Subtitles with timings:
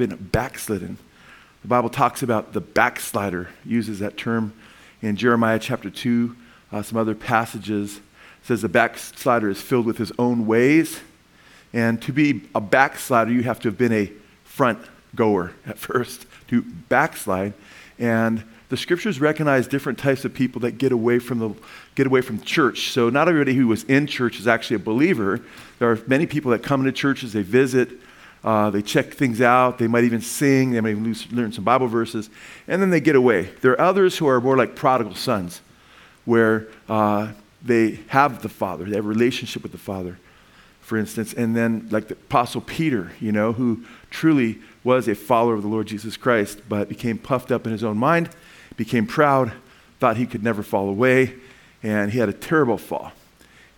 [0.00, 0.96] been backslidden.
[1.62, 4.54] The Bible talks about the backslider, uses that term
[5.02, 6.34] in Jeremiah chapter 2,
[6.72, 7.98] uh, some other passages.
[7.98, 11.00] It says the backslider is filled with his own ways.
[11.74, 14.10] And to be a backslider, you have to have been a
[14.42, 14.78] front
[15.14, 17.52] goer at first to backslide.
[17.98, 21.50] And the scriptures recognize different types of people that get away from the
[21.94, 22.92] get away from church.
[22.92, 25.40] So not everybody who was in church is actually a believer.
[25.78, 27.90] There are many people that come into churches, they visit,
[28.42, 31.86] uh, they check things out, they might even sing, they might even learn some Bible
[31.86, 32.30] verses,
[32.66, 33.50] and then they get away.
[33.60, 35.60] There are others who are more like prodigal sons,
[36.24, 37.32] where uh,
[37.62, 40.18] they have the Father, they have a relationship with the Father,
[40.80, 45.54] for instance, and then like the Apostle Peter, you know, who truly was a follower
[45.54, 48.30] of the Lord Jesus Christ, but became puffed up in his own mind,
[48.76, 49.52] became proud,
[50.00, 51.34] thought he could never fall away,
[51.82, 53.12] and he had a terrible fall.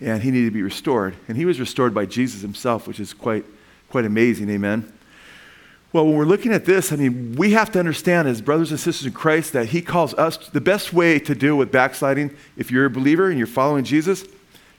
[0.00, 1.14] And he needed to be restored.
[1.28, 3.44] And he was restored by Jesus himself, which is quite,
[3.92, 4.48] quite amazing.
[4.48, 4.90] Amen.
[5.92, 8.80] Well, when we're looking at this, I mean, we have to understand as brothers and
[8.80, 12.70] sisters in Christ that he calls us the best way to deal with backsliding, if
[12.70, 14.24] you're a believer and you're following Jesus,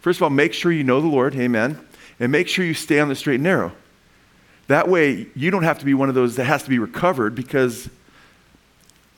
[0.01, 1.35] first of all, make sure you know the Lord.
[1.35, 1.79] Amen.
[2.19, 3.71] And make sure you stay on the straight and narrow.
[4.65, 7.35] That way, you don't have to be one of those that has to be recovered
[7.35, 7.91] because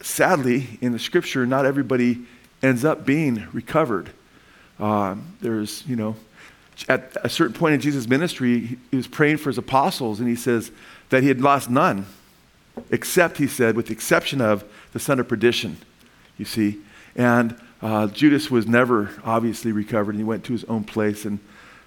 [0.02, 2.26] sadly, in the scripture, not everybody
[2.62, 4.10] ends up being recovered.
[4.78, 6.18] Uh, there's, you know,
[6.90, 10.36] at a certain point in Jesus' ministry, he was praying for his apostles, and he
[10.36, 10.72] says
[11.10, 12.06] that he had lost none,
[12.92, 15.78] except, he said, with the exception of the son of perdition,
[16.38, 16.80] you see.
[17.16, 21.40] And uh, Judas was never obviously recovered, and he went to his own place and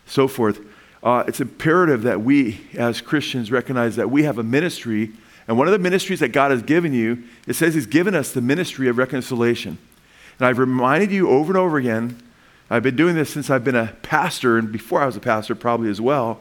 [0.07, 0.61] so forth.
[1.03, 5.13] Uh, it's imperative that we, as Christians, recognize that we have a ministry,
[5.47, 8.33] and one of the ministries that God has given you, it says He's given us
[8.33, 9.79] the ministry of reconciliation.
[10.39, 12.21] And I've reminded you over and over again
[12.71, 15.55] I've been doing this since I've been a pastor, and before I was a pastor,
[15.55, 16.41] probably as well,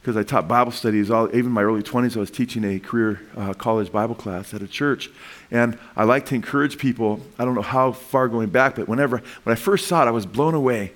[0.00, 1.10] because I taught Bible studies.
[1.10, 4.54] All, even in my early 20s, I was teaching a career uh, college Bible class
[4.54, 5.10] at a church.
[5.50, 9.18] And I like to encourage people, I don't know how far going back, but whenever,
[9.42, 10.92] when I first saw it, I was blown away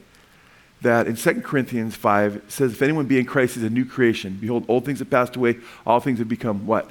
[0.80, 3.84] that in 2 Corinthians 5, it says, If anyone be in Christ, is a new
[3.84, 4.38] creation.
[4.40, 6.90] Behold, old things have passed away, all things have become what?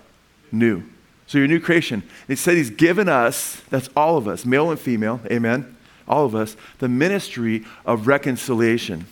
[0.52, 0.84] New.
[1.26, 2.04] So you're a new creation.
[2.28, 5.76] It said he's given us, that's all of us, male and female, amen
[6.08, 9.06] all of us, the ministry of reconciliation.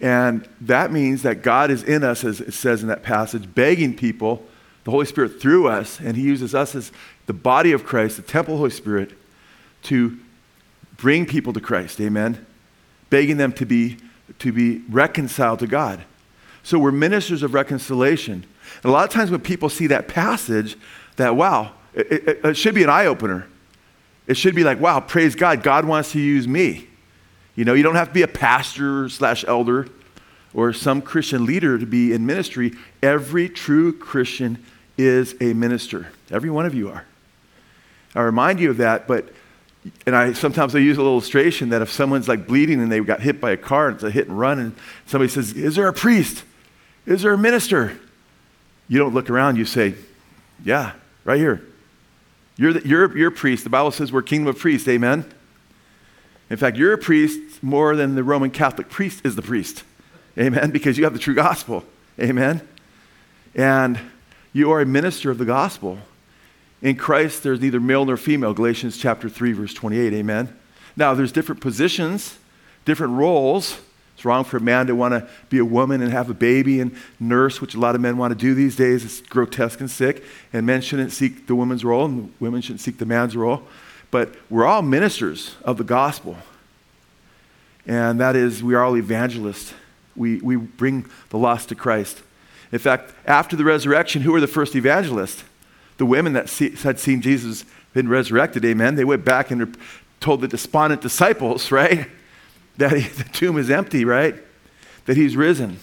[0.00, 3.96] And that means that God is in us, as it says in that passage, begging
[3.96, 4.44] people,
[4.84, 6.92] the Holy Spirit through us, and He uses us as
[7.26, 9.12] the body of Christ, the temple of the Holy Spirit,
[9.84, 10.18] to
[10.96, 12.00] bring people to Christ.
[12.00, 12.44] Amen.
[13.10, 13.96] Begging them to be,
[14.40, 16.04] to be reconciled to God.
[16.62, 18.44] So we're ministers of reconciliation.
[18.82, 20.76] And a lot of times when people see that passage,
[21.16, 23.46] that wow, it, it, it should be an eye opener.
[24.26, 26.88] It should be like, wow, praise God, God wants to use me.
[27.56, 29.88] You know, you don't have to be a pastor slash elder
[30.54, 32.72] or some Christian leader to be in ministry.
[33.02, 34.64] Every true Christian
[34.96, 36.08] is a minister.
[36.30, 37.04] Every one of you are.
[38.14, 39.28] I remind you of that, but
[40.06, 43.00] and I sometimes I use a little illustration that if someone's like bleeding and they
[43.00, 44.74] got hit by a car and it's a hit and run, and
[45.06, 46.44] somebody says, Is there a priest?
[47.06, 47.98] Is there a minister?
[48.88, 49.94] You don't look around, you say,
[50.64, 50.92] Yeah,
[51.24, 51.66] right here.
[52.56, 53.64] You're, the, you're, you're a priest.
[53.64, 54.88] The Bible says we're kingdom of priests.
[54.88, 55.24] Amen?
[56.50, 59.82] In fact, you're a priest more than the Roman Catholic priest is the priest.
[60.38, 60.70] Amen?
[60.70, 61.84] Because you have the true gospel.
[62.20, 62.66] Amen?
[63.54, 63.98] And
[64.52, 65.98] you are a minister of the gospel.
[66.82, 68.52] In Christ, there's neither male nor female.
[68.52, 70.12] Galatians chapter 3, verse 28.
[70.12, 70.54] Amen?
[70.96, 72.38] Now, there's different positions,
[72.84, 73.80] different roles
[74.24, 76.80] it's wrong for a man to want to be a woman and have a baby
[76.80, 79.04] and nurse, which a lot of men want to do these days.
[79.04, 80.24] It's grotesque and sick.
[80.50, 83.64] And men shouldn't seek the woman's role, and women shouldn't seek the man's role.
[84.10, 86.38] But we're all ministers of the gospel.
[87.86, 89.74] And that is, we are all evangelists.
[90.16, 92.22] We, we bring the lost to Christ.
[92.72, 95.44] In fact, after the resurrection, who were the first evangelists?
[95.98, 98.94] The women that see, had seen Jesus been resurrected, amen.
[98.94, 99.76] They went back and
[100.18, 102.08] told the despondent disciples, right?
[102.76, 104.36] That he, the tomb is empty, right?
[105.06, 105.78] That he's risen.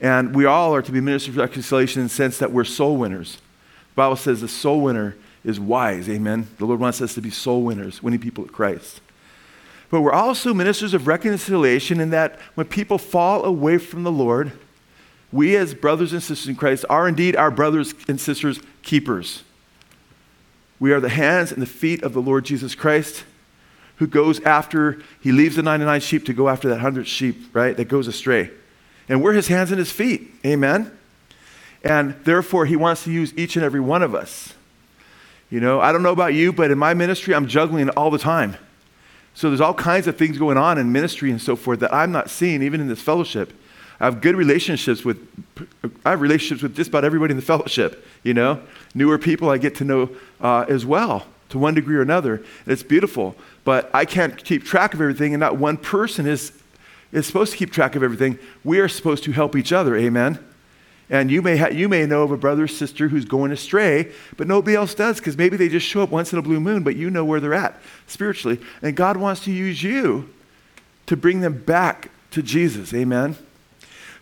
[0.00, 2.96] And we all are to be ministers of reconciliation in the sense that we're soul
[2.96, 3.36] winners.
[3.36, 6.08] The Bible says the soul winner is wise.
[6.08, 6.48] Amen.
[6.58, 9.00] The Lord wants us to be soul winners, winning people to Christ.
[9.90, 14.52] But we're also ministers of reconciliation in that when people fall away from the Lord,
[15.30, 19.42] we as brothers and sisters in Christ are indeed our brothers and sisters' keepers.
[20.80, 23.24] We are the hands and the feet of the Lord Jesus Christ
[23.96, 27.76] who goes after, he leaves the 99 sheep to go after that 100 sheep, right,
[27.76, 28.50] that goes astray.
[29.08, 30.32] And we're his hands and his feet.
[30.44, 30.96] Amen?
[31.82, 34.54] And therefore, he wants to use each and every one of us.
[35.50, 38.18] You know, I don't know about you, but in my ministry, I'm juggling all the
[38.18, 38.56] time.
[39.34, 42.10] So there's all kinds of things going on in ministry and so forth that I'm
[42.10, 43.52] not seeing, even in this fellowship.
[44.00, 45.18] I have good relationships with,
[46.04, 48.60] I have relationships with just about everybody in the fellowship, you know?
[48.94, 50.10] Newer people I get to know
[50.40, 52.44] uh, as well to one degree or another.
[52.66, 53.36] It's beautiful.
[53.64, 56.52] But I can't keep track of everything, and not one person is,
[57.12, 58.38] is supposed to keep track of everything.
[58.62, 59.96] We are supposed to help each other.
[59.96, 60.38] Amen?
[61.10, 64.12] And you may, ha- you may know of a brother or sister who's going astray,
[64.36, 66.82] but nobody else does because maybe they just show up once in a blue moon,
[66.82, 68.58] but you know where they're at spiritually.
[68.80, 70.30] And God wants to use you
[71.06, 72.94] to bring them back to Jesus.
[72.94, 73.36] Amen?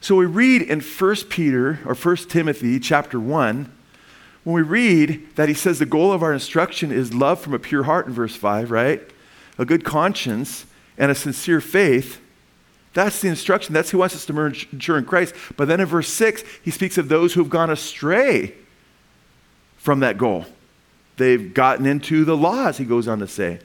[0.00, 3.72] So we read in 1 Peter or 1 Timothy chapter 1,
[4.44, 7.58] when we read that he says the goal of our instruction is love from a
[7.58, 9.02] pure heart in verse 5, right?
[9.58, 10.66] A good conscience
[10.98, 12.20] and a sincere faith.
[12.94, 13.72] That's the instruction.
[13.72, 15.34] That's who wants us to mature in Christ.
[15.56, 18.54] But then in verse 6, he speaks of those who have gone astray
[19.76, 20.46] from that goal.
[21.16, 23.60] They've gotten into the laws, he goes on to say.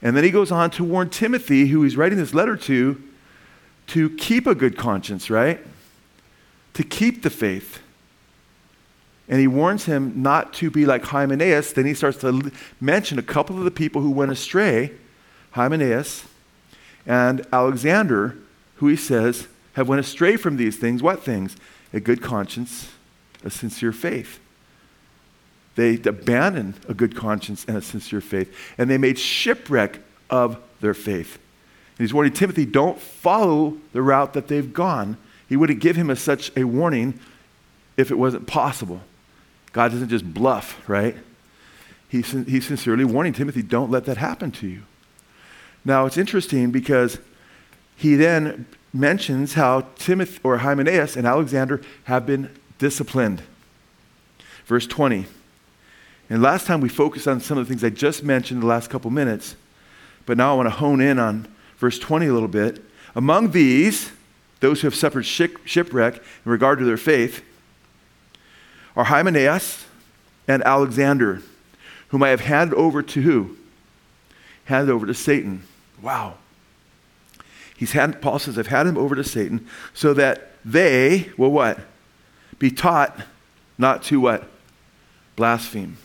[0.00, 3.02] And then he goes on to warn Timothy, who he's writing this letter to,
[3.88, 5.58] to keep a good conscience, right?
[6.74, 7.80] To keep the faith.
[9.28, 11.72] And he warns him not to be like Hymenaeus.
[11.72, 14.92] Then he starts to mention a couple of the people who went astray
[15.52, 16.26] Hymenaeus
[17.06, 18.36] and Alexander,
[18.76, 21.02] who he says have went astray from these things.
[21.02, 21.56] What things?
[21.92, 22.92] A good conscience,
[23.44, 24.38] a sincere faith.
[25.76, 30.00] They abandoned a good conscience and a sincere faith, and they made shipwreck
[30.30, 31.34] of their faith.
[31.98, 35.16] And he's warning Timothy, don't follow the route that they've gone.
[35.48, 37.18] He wouldn't give him a, such a warning
[37.96, 39.00] if it wasn't possible.
[39.76, 41.14] God doesn't just bluff, right?
[42.08, 44.84] He's, he's sincerely warning Timothy, don't let that happen to you.
[45.84, 47.18] Now, it's interesting because
[47.94, 48.64] he then
[48.94, 53.42] mentions how Timothy or Hymenaeus and Alexander have been disciplined.
[54.64, 55.26] Verse 20.
[56.30, 58.66] And last time we focused on some of the things I just mentioned in the
[58.66, 59.56] last couple minutes,
[60.24, 62.82] but now I want to hone in on verse 20 a little bit.
[63.14, 64.10] Among these,
[64.60, 67.44] those who have suffered shipwreck in regard to their faith,
[68.96, 69.84] are Hymenaeus
[70.48, 71.42] and Alexander,
[72.08, 73.56] whom I have handed over to who?
[74.64, 75.62] Handed over to Satan.
[76.00, 76.34] Wow.
[77.76, 81.78] He's had, Paul says, I've had him over to Satan so that they will what?
[82.58, 83.20] Be taught
[83.76, 84.48] not to what?
[85.36, 85.98] Blaspheme.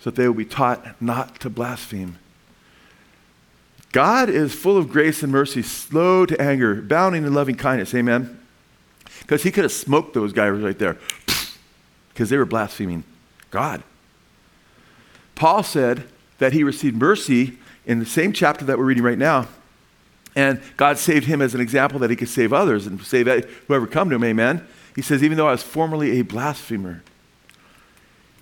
[0.00, 2.18] So that they will be taught not to blaspheme.
[3.92, 7.94] God is full of grace and mercy, slow to anger, bounding in loving kindness.
[7.94, 8.40] Amen.
[9.20, 10.96] Because he could have smoked those guys right there
[12.12, 13.04] because they were blaspheming
[13.50, 13.82] God.
[15.34, 16.04] Paul said
[16.38, 19.48] that he received mercy in the same chapter that we're reading right now.
[20.34, 23.26] And God saved him as an example that he could save others and save
[23.66, 24.24] whoever come to him.
[24.24, 24.66] Amen.
[24.94, 27.02] He says, even though I was formerly a blasphemer,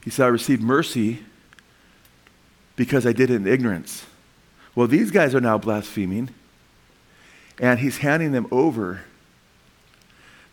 [0.04, 1.20] he said, I received mercy
[2.76, 4.06] because I did it in ignorance.
[4.74, 6.30] Well, these guys are now blaspheming,
[7.58, 9.02] and he's handing them over.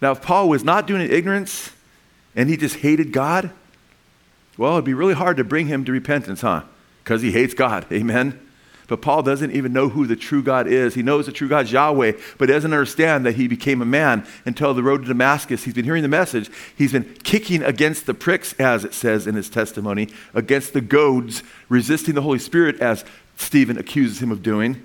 [0.01, 1.71] Now, if Paul was not doing it in ignorance
[2.37, 3.49] and he just hated God,
[4.57, 6.63] well, it'd be really hard to bring him to repentance, huh?
[7.03, 7.85] Because he hates God.
[7.91, 8.39] Amen.
[8.87, 10.93] But Paul doesn't even know who the true God is.
[10.93, 14.25] He knows the true God is Yahweh, but doesn't understand that he became a man
[14.45, 15.65] until the road to Damascus.
[15.65, 16.49] He's been hearing the message.
[16.77, 21.43] He's been kicking against the pricks, as it says in his testimony, against the goads,
[21.67, 23.03] resisting the Holy Spirit, as
[23.35, 24.81] Stephen accuses him of doing,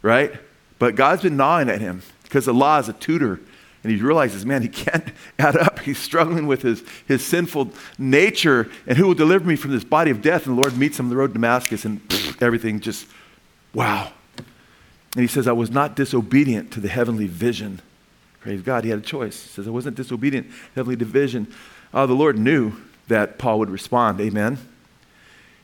[0.00, 0.32] right?
[0.78, 3.40] But God's been gnawing at him because the law is a tutor.
[3.82, 5.80] And he realizes, man, he can't add up.
[5.80, 8.70] He's struggling with his, his sinful nature.
[8.86, 10.46] And who will deliver me from this body of death?
[10.46, 13.06] And the Lord meets him on the road to Damascus, and pfft, everything just,
[13.74, 14.12] wow.
[15.14, 17.80] And he says, I was not disobedient to the heavenly vision.
[18.40, 19.42] Praise God, he had a choice.
[19.42, 21.52] He says, I wasn't disobedient to heavenly division.
[21.92, 22.72] Uh, the Lord knew
[23.08, 24.20] that Paul would respond.
[24.20, 24.58] Amen.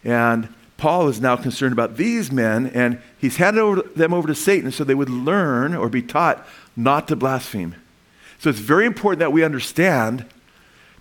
[0.05, 4.35] And Paul is now concerned about these men, and he's handed over, them over to
[4.35, 6.47] Satan so they would learn or be taught
[6.77, 7.75] not to blaspheme.
[8.39, 10.27] So it's very important that we understand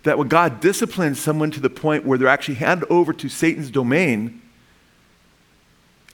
[0.02, 3.70] that when God disciplines someone to the point where they're actually handed over to Satan's
[3.70, 4.40] domain,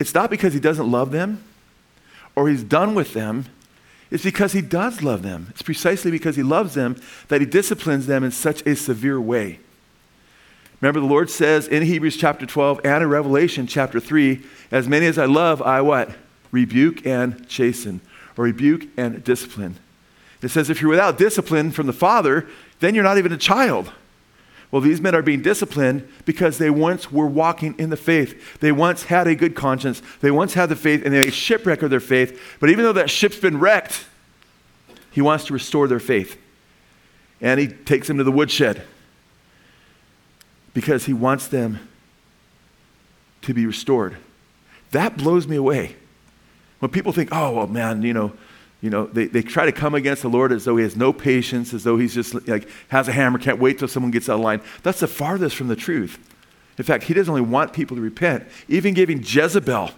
[0.01, 1.43] it's not because he doesn't love them
[2.35, 3.47] or he's done with them.
[4.11, 5.47] It's because he does love them.
[5.51, 9.61] It's precisely because he loves them that he disciplines them in such a severe way.
[10.81, 15.07] Remember, the Lord says in Hebrews chapter 12 and in Revelation chapter 3, as many
[15.07, 16.11] as I love, I what?
[16.51, 18.01] Rebuke and chasten,
[18.37, 19.77] or rebuke and discipline.
[20.45, 22.47] It says if you're without discipline from the Father,
[22.81, 23.93] then you're not even a child.
[24.71, 28.59] Well, these men are being disciplined because they once were walking in the faith.
[28.59, 30.03] They once had a good conscience.
[30.21, 32.57] They once had the faith, and they shipwreck of their faith.
[32.59, 34.05] But even though that ship's been wrecked,
[35.13, 36.41] he wants to restore their faith.
[37.41, 38.83] And he takes them to the woodshed
[40.73, 41.89] because he wants them
[43.43, 44.17] to be restored.
[44.91, 45.95] That blows me away.
[46.81, 48.33] When people think, oh, well, man, you know,
[48.85, 51.11] You know, they, they try to come against the Lord as though he has no
[51.11, 54.35] patience, as though he's just like has a hammer, can't wait till someone gets out
[54.35, 54.61] of line.
[54.83, 56.19] That's the farthest from the truth.
[56.77, 59.93] In fact, he doesn't only want people to repent, even giving Jezebel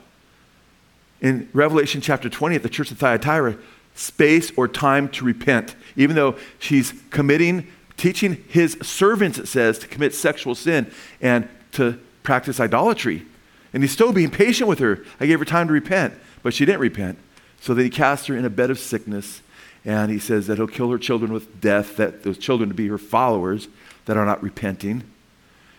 [1.21, 3.59] in Revelation chapter 20 at the church of Thyatira
[3.97, 7.67] space or time to repent, even though she's committing,
[7.97, 10.89] teaching his servants, it says, to commit sexual sin
[11.21, 13.27] and to practice idolatry.
[13.73, 15.05] And he's still being patient with her.
[15.19, 16.15] I gave her time to repent,
[16.45, 17.19] but she didn't repent.
[17.61, 19.43] So then he casts her in a bed of sickness,
[19.85, 22.89] and he says that he'll kill her children with death, that those children to be
[22.89, 23.69] her followers
[24.07, 25.05] that are not repenting.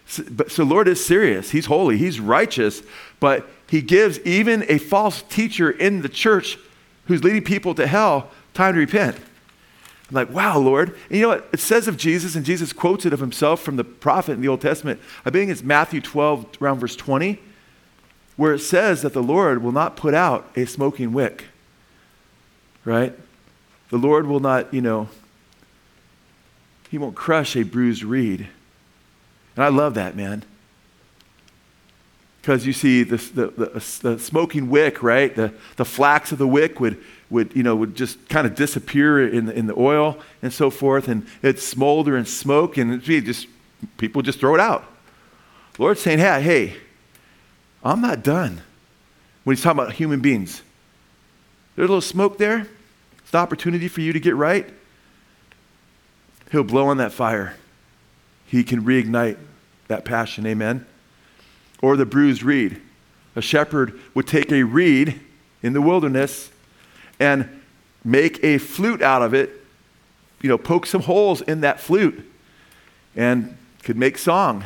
[0.06, 1.52] So, but, so Lord is serious.
[1.52, 1.98] He's holy.
[1.98, 2.82] He's righteous.
[3.20, 6.58] But he gives even a false teacher in the church
[7.06, 9.18] who's leading people to hell time to repent.
[10.10, 10.90] I'm like, wow, Lord.
[11.10, 11.50] And you know what?
[11.52, 14.48] It says of Jesus, and Jesus quotes it of himself from the prophet in the
[14.48, 15.02] Old Testament.
[15.26, 17.40] I think it's Matthew 12, around verse 20,
[18.38, 21.46] where it says that the Lord will not put out a smoking wick
[22.88, 23.14] right?
[23.90, 25.10] The Lord will not, you know,
[26.90, 28.48] He won't crush a bruised reed.
[29.58, 30.44] And I love that, man.
[32.40, 35.36] Because you see, the, the, the, the, smoking wick, right?
[35.36, 36.98] The, the flax of the wick would,
[37.30, 40.70] would, you know, would just kind of disappear in the, in the oil and so
[40.70, 43.48] forth, and it'd smolder and smoke, and gee, just,
[43.98, 44.86] people just throw it out.
[45.74, 46.78] The Lord's saying, hey, hey,
[47.84, 48.62] I'm not done.
[49.44, 50.62] When he's talking about human beings,
[51.76, 52.66] there's a little smoke there.
[53.28, 54.70] It's the opportunity for you to get right.
[56.50, 57.56] He'll blow on that fire.
[58.46, 59.38] He can reignite
[59.90, 60.46] that passion.
[60.46, 60.86] Amen.
[61.82, 62.82] Or the bruised reed.
[63.36, 65.20] A shepherd would take a reed
[65.62, 66.52] in the wilderness
[67.20, 67.62] and
[68.02, 69.62] make a flute out of it,
[70.42, 72.32] you know, poke some holes in that flute
[73.14, 74.64] and could make song.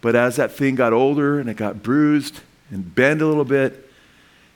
[0.00, 2.38] But as that thing got older and it got bruised
[2.70, 3.90] and bent a little bit,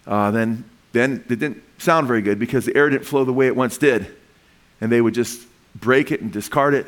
[0.06, 3.46] uh, then, then it didn't sound very good because the air didn't flow the way
[3.46, 4.14] it once did.
[4.80, 6.86] And they would just break it and discard it.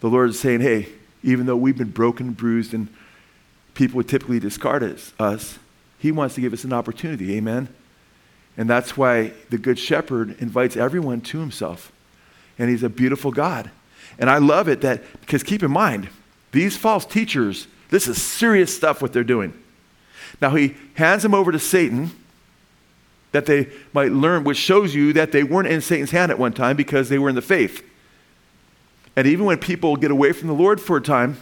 [0.00, 0.88] The Lord is saying, hey,
[1.22, 2.88] even though we've been broken bruised and
[3.74, 5.58] people would typically discard us,
[5.98, 7.36] He wants to give us an opportunity.
[7.36, 7.68] Amen?
[8.56, 11.92] And that's why the Good Shepherd invites everyone to Himself.
[12.58, 13.70] And He's a beautiful God.
[14.18, 16.08] And I love it that, because keep in mind,
[16.52, 19.54] these false teachers, this is serious stuff what they're doing.
[20.40, 22.10] Now, He hands them over to Satan
[23.32, 26.52] that they might learn, which shows you that they weren't in Satan's hand at one
[26.52, 27.84] time because they were in the faith.
[29.16, 31.36] And even when people get away from the Lord for a time,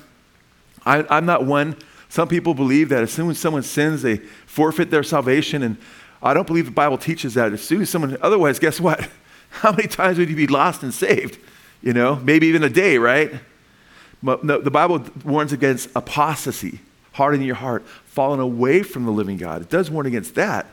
[0.84, 1.76] I, I'm not one.
[2.08, 5.62] Some people believe that as soon as someone sins, they forfeit their salvation.
[5.62, 5.76] And
[6.22, 7.52] I don't believe the Bible teaches that.
[7.52, 9.08] As soon as someone, otherwise, guess what?
[9.50, 11.38] How many times would you be lost and saved?
[11.82, 13.32] You know, maybe even a day, right?
[14.22, 16.80] But no, the Bible warns against apostasy,
[17.12, 19.62] hardening your heart, falling away from the living God.
[19.62, 20.66] It does warn against that.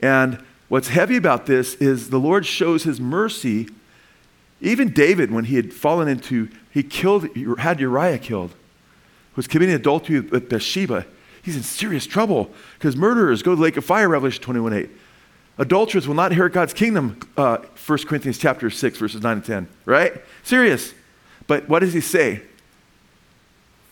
[0.00, 3.68] And what's heavy about this is the Lord shows his mercy.
[4.60, 7.28] Even David, when he had fallen into, he killed,
[7.58, 8.54] had Uriah killed,
[9.36, 11.06] was committing adultery with Bathsheba.
[11.42, 14.90] He's in serious trouble because murderers go to the lake of fire, Revelation 21 8.
[15.58, 19.68] Adulterers will not inherit God's kingdom, uh, 1 Corinthians chapter 6, verses 9 and 10,
[19.86, 20.22] right?
[20.44, 20.94] Serious.
[21.48, 22.42] But what does he say?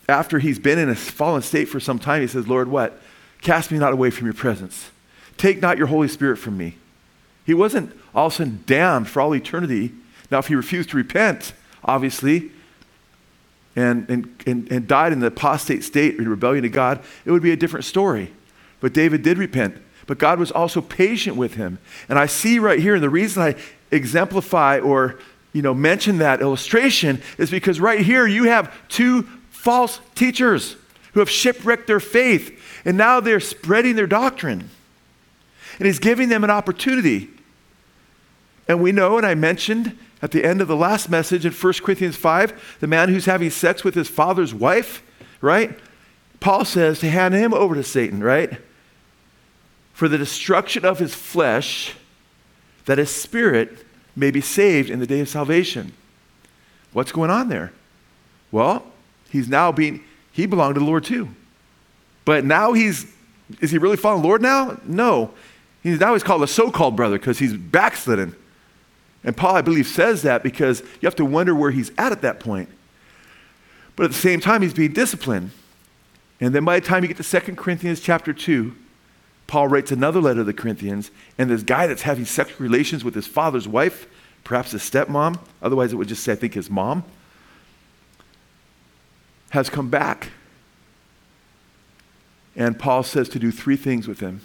[0.08, 3.00] After he's been in a fallen state for some time, he says, Lord, what?
[3.42, 4.90] Cast me not away from your presence.
[5.36, 6.76] Take not your Holy Spirit from me.
[7.44, 9.92] He wasn't all of a sudden damned for all eternity.
[10.30, 11.52] Now, if he refused to repent,
[11.84, 12.50] obviously,
[13.76, 17.42] and, and, and, and died in the apostate state in rebellion to God, it would
[17.42, 18.32] be a different story.
[18.80, 19.76] But David did repent.
[20.06, 21.78] But God was also patient with him.
[22.08, 23.56] And I see right here, and the reason I
[23.90, 25.18] exemplify or
[25.52, 30.76] you know, mention that illustration is because right here you have two false teachers
[31.14, 34.68] who have shipwrecked their faith, and now they're spreading their doctrine.
[35.78, 37.30] And he's giving them an opportunity.
[38.68, 41.72] And we know, and I mentioned at the end of the last message in 1
[41.74, 45.02] Corinthians 5, the man who's having sex with his father's wife,
[45.40, 45.78] right?
[46.40, 48.60] Paul says to hand him over to Satan, right?
[49.92, 51.94] For the destruction of his flesh,
[52.86, 55.92] that his spirit may be saved in the day of salvation.
[56.92, 57.72] What's going on there?
[58.50, 58.86] Well,
[59.28, 60.02] he's now being,
[60.32, 61.28] he belonged to the Lord too.
[62.24, 63.06] But now he's,
[63.60, 64.80] is he really following the Lord now?
[64.84, 65.32] No.
[65.86, 68.34] He's now he's called a so-called brother because he's backslidden.
[69.22, 72.22] And Paul, I believe, says that because you have to wonder where he's at at
[72.22, 72.68] that point.
[73.94, 75.52] But at the same time, he's being disciplined.
[76.40, 78.74] And then by the time you get to 2 Corinthians chapter 2,
[79.46, 83.14] Paul writes another letter to the Corinthians, and this guy that's having sexual relations with
[83.14, 84.08] his father's wife,
[84.42, 87.04] perhaps his stepmom, otherwise it would just say, I think, his mom,
[89.50, 90.30] has come back.
[92.56, 94.40] And Paul says to do three things with him.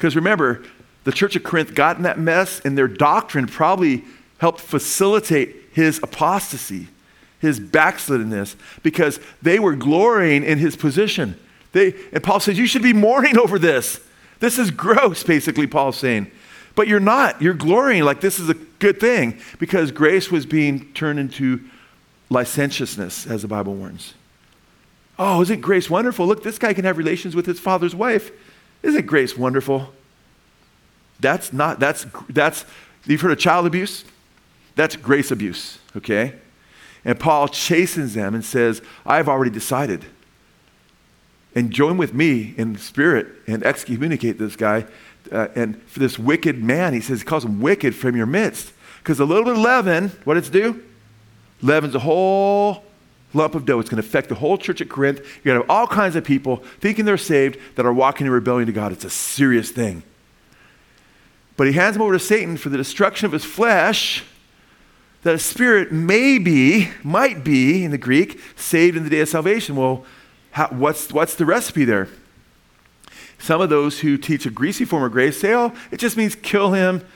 [0.00, 0.62] Because remember,
[1.04, 4.02] the church of Corinth got in that mess, and their doctrine probably
[4.38, 6.88] helped facilitate his apostasy,
[7.38, 11.38] his backsliddenness, because they were glorying in his position.
[11.72, 14.00] They, and Paul says, You should be mourning over this.
[14.38, 16.30] This is gross, basically, Paul's saying.
[16.74, 17.42] But you're not.
[17.42, 21.60] You're glorying like this is a good thing because grace was being turned into
[22.30, 24.14] licentiousness, as the Bible warns.
[25.18, 26.26] Oh, isn't grace wonderful?
[26.26, 28.30] Look, this guy can have relations with his father's wife.
[28.82, 29.92] Isn't grace wonderful?
[31.20, 32.64] That's not, that's, that's,
[33.06, 34.04] you've heard of child abuse?
[34.74, 36.34] That's grace abuse, okay?
[37.04, 40.06] And Paul chastens them and says, I've already decided.
[41.54, 44.86] And join with me in spirit and excommunicate this guy.
[45.30, 48.72] Uh, and for this wicked man, he says, he calls him wicked from your midst.
[48.98, 50.82] Because a little bit of leaven, what does it do?
[51.62, 52.84] Leaven's a whole
[53.32, 53.80] lump of dough.
[53.80, 55.18] It's going to affect the whole church at Corinth.
[55.18, 58.32] You're going to have all kinds of people thinking they're saved that are walking in
[58.32, 58.92] rebellion to God.
[58.92, 60.02] It's a serious thing.
[61.56, 64.24] But he hands him over to Satan for the destruction of his flesh,
[65.22, 69.28] that a spirit may be, might be in the Greek, saved in the day of
[69.28, 69.76] salvation.
[69.76, 70.04] Well,
[70.52, 72.08] how, what's, what's the recipe there?
[73.38, 76.34] Some of those who teach a greasy form of grace say, oh, it just means
[76.34, 77.06] kill him,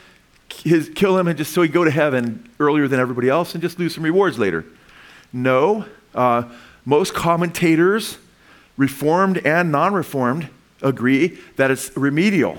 [0.63, 3.63] his, kill him, and just so he go to heaven earlier than everybody else and
[3.63, 4.65] just lose some rewards later.
[5.33, 6.45] No, uh,
[6.85, 8.19] most commentators,
[8.77, 10.49] reformed and non reformed,
[10.83, 12.59] agree that it's remedial.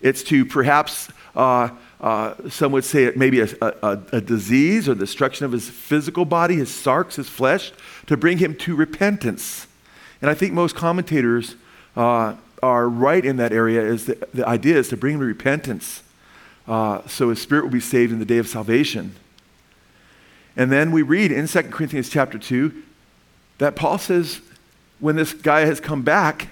[0.00, 4.94] It's to perhaps, uh, uh, some would say it maybe a, a, a, disease or
[4.94, 7.72] the destruction of his physical body, his sarx, his flesh,
[8.06, 9.66] to bring him to repentance.
[10.20, 11.56] And I think most commentators
[11.96, 13.82] uh, are right in that area.
[13.82, 16.02] Is the, the idea is to bring him to repentance,
[16.68, 19.14] uh, so his spirit will be saved in the day of salvation.
[20.56, 22.82] And then we read in 2 Corinthians chapter 2
[23.58, 24.40] that Paul says
[24.98, 26.48] when this guy has come back,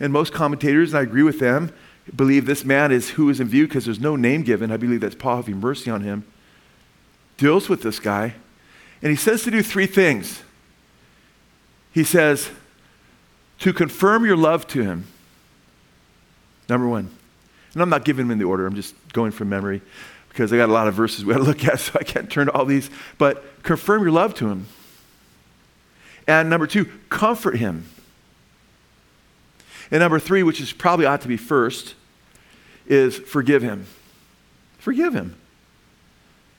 [0.00, 1.72] and most commentators, and I agree with them,
[2.14, 4.70] believe this man is who is in view because there's no name given.
[4.70, 6.24] I believe that's Paul having mercy on him.
[7.36, 8.34] Deals with this guy.
[9.02, 10.42] And he says to do three things.
[11.92, 12.50] He says,
[13.60, 15.06] to confirm your love to him.
[16.68, 17.10] Number one.
[17.74, 19.82] And I'm not giving them in the order, I'm just going from memory
[20.28, 22.30] because I got a lot of verses we got to look at, so I can't
[22.30, 22.90] turn to all these.
[23.18, 24.66] But confirm your love to him.
[26.28, 27.88] And number two, comfort him.
[29.90, 31.94] And number three, which is probably ought to be first,
[32.86, 33.86] is forgive him.
[34.78, 35.34] Forgive him.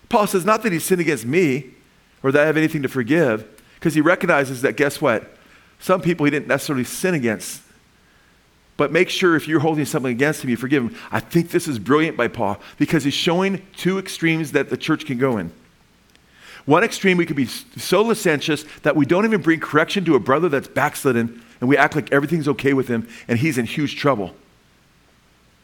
[0.10, 1.76] Paul says, not that he sinned against me
[2.24, 5.38] or that I have anything to forgive, because he recognizes that, guess what?
[5.80, 7.62] Some people he didn't necessarily sin against.
[8.76, 10.96] But make sure if you're holding something against him, you forgive him.
[11.12, 15.06] I think this is brilliant by Paul because he's showing two extremes that the church
[15.06, 15.52] can go in.
[16.70, 20.20] One extreme, we could be so licentious that we don't even bring correction to a
[20.20, 23.96] brother that's backslidden and we act like everything's okay with him and he's in huge
[23.96, 24.36] trouble.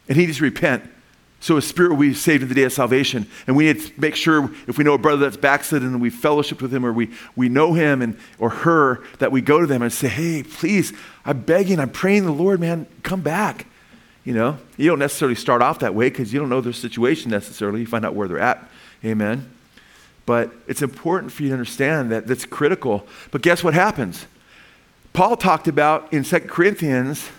[0.10, 0.84] And he needs to repent
[1.40, 3.28] so his spirit will be saved in the day of salvation.
[3.46, 6.10] And we need to make sure if we know a brother that's backslidden and we
[6.10, 9.68] fellowship with him or we, we know him and, or her, that we go to
[9.68, 10.92] them and say, hey, please,
[11.24, 13.68] I'm begging, I'm praying the Lord, man, come back.
[14.24, 17.30] You know, you don't necessarily start off that way because you don't know their situation
[17.30, 17.82] necessarily.
[17.82, 18.68] You find out where they're at.
[19.04, 19.52] Amen.
[20.26, 23.06] But it's important for you to understand that that's critical.
[23.32, 24.26] But guess what happens?
[25.14, 27.30] Paul talked about in 2 Corinthians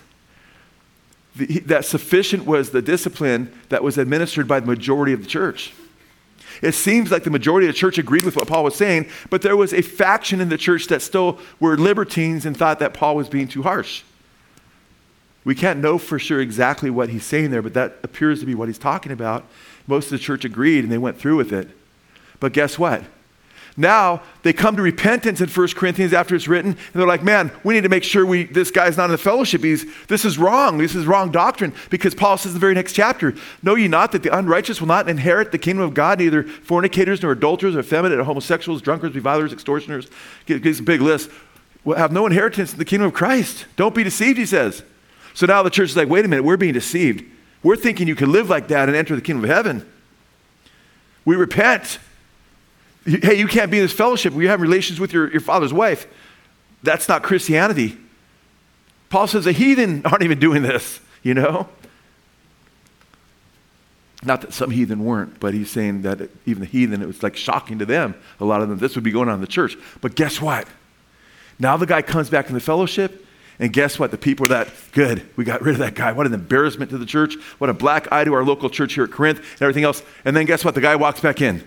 [1.35, 5.73] the, that sufficient was the discipline that was administered by the majority of the church.
[6.61, 9.43] It seems like the majority of the church agreed with what Paul was saying, but
[9.43, 13.15] there was a faction in the church that still were libertines and thought that Paul
[13.15, 14.03] was being too harsh.
[15.43, 18.55] We can't know for sure exactly what he's saying there, but that appears to be
[18.55, 19.45] what he's talking about.
[19.85, 21.69] Most of the church agreed and they went through with it.
[22.39, 23.03] But guess what?
[23.79, 27.51] Now they come to repentance in 1 Corinthians after it's written, and they're like, man,
[27.63, 29.63] we need to make sure we, this guy's not in the fellowship.
[29.63, 30.79] He's, this is wrong.
[30.79, 31.73] This is wrong doctrine.
[31.91, 34.87] Because Paul says in the very next chapter, Know ye not that the unrighteous will
[34.87, 39.13] not inherit the kingdom of God, neither fornicators, nor adulterers, or effeminate, or homosexuals, drunkards,
[39.13, 40.07] revilers, extortioners.
[40.47, 41.29] Gives a big list.
[41.83, 43.67] Will have no inheritance in the kingdom of Christ.
[43.75, 44.81] Don't be deceived, he says.
[45.35, 47.23] So now the church is like, wait a minute, we're being deceived.
[47.61, 49.87] We're thinking you can live like that and enter the kingdom of heaven.
[51.25, 51.99] We repent.
[53.07, 54.33] Hey, you can't be in this fellowship.
[54.33, 56.07] We have relations with your, your father's wife.
[56.83, 57.97] That's not Christianity.
[59.09, 61.69] Paul says the heathen aren't even doing this, you know?
[64.23, 67.37] Not that some heathen weren't, but he's saying that even the heathen, it was like
[67.37, 68.15] shocking to them.
[68.41, 69.77] A lot of them, this would be going on in the church.
[70.01, 70.67] But guess what?
[71.59, 73.25] Now the guy comes back in the fellowship,
[73.57, 74.11] and guess what?
[74.11, 75.27] The people are that good.
[75.37, 76.11] We got rid of that guy.
[76.11, 77.35] What an embarrassment to the church.
[77.57, 80.03] What a black eye to our local church here at Corinth and everything else.
[80.25, 80.75] And then guess what?
[80.75, 81.65] The guy walks back in.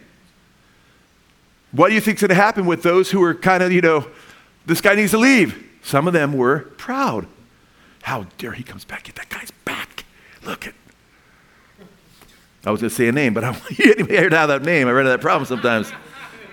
[1.73, 4.07] What do you think's going to happen with those who are kind of, you know,
[4.67, 5.67] this guy needs to leave?
[5.83, 7.27] Some of them were proud.
[8.03, 9.05] How dare he comes back?
[9.05, 10.05] Get that guy's back.
[10.45, 10.75] Look at.
[12.65, 14.89] I was going to say a name, but I want you to hear that name.
[14.89, 15.93] I run into that problem sometimes.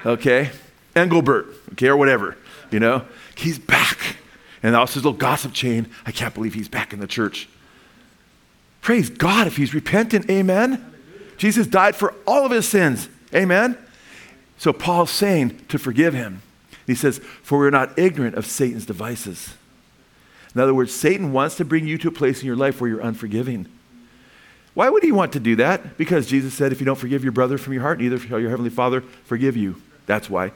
[0.06, 0.51] Okay?
[0.95, 2.38] Engelbert, okay, or whatever,
[2.71, 3.06] you know?
[3.36, 4.17] He's back.
[4.63, 5.88] And also his little gossip chain.
[6.06, 7.47] I can't believe he's back in the church.
[8.82, 10.30] Praise God if he's repentant.
[10.30, 10.93] Amen.
[11.38, 13.10] Jesus died for all of his sins.
[13.34, 13.77] Amen.
[14.57, 16.41] So Paul's saying to forgive him.
[16.85, 19.53] He says, For we're not ignorant of Satan's devices.
[20.55, 22.89] In other words, Satan wants to bring you to a place in your life where
[22.89, 23.67] you're unforgiving.
[24.73, 25.97] Why would he want to do that?
[25.97, 28.49] Because Jesus said, if you don't forgive your brother from your heart, neither shall your
[28.49, 29.81] heavenly Father forgive you.
[30.05, 30.51] That's why.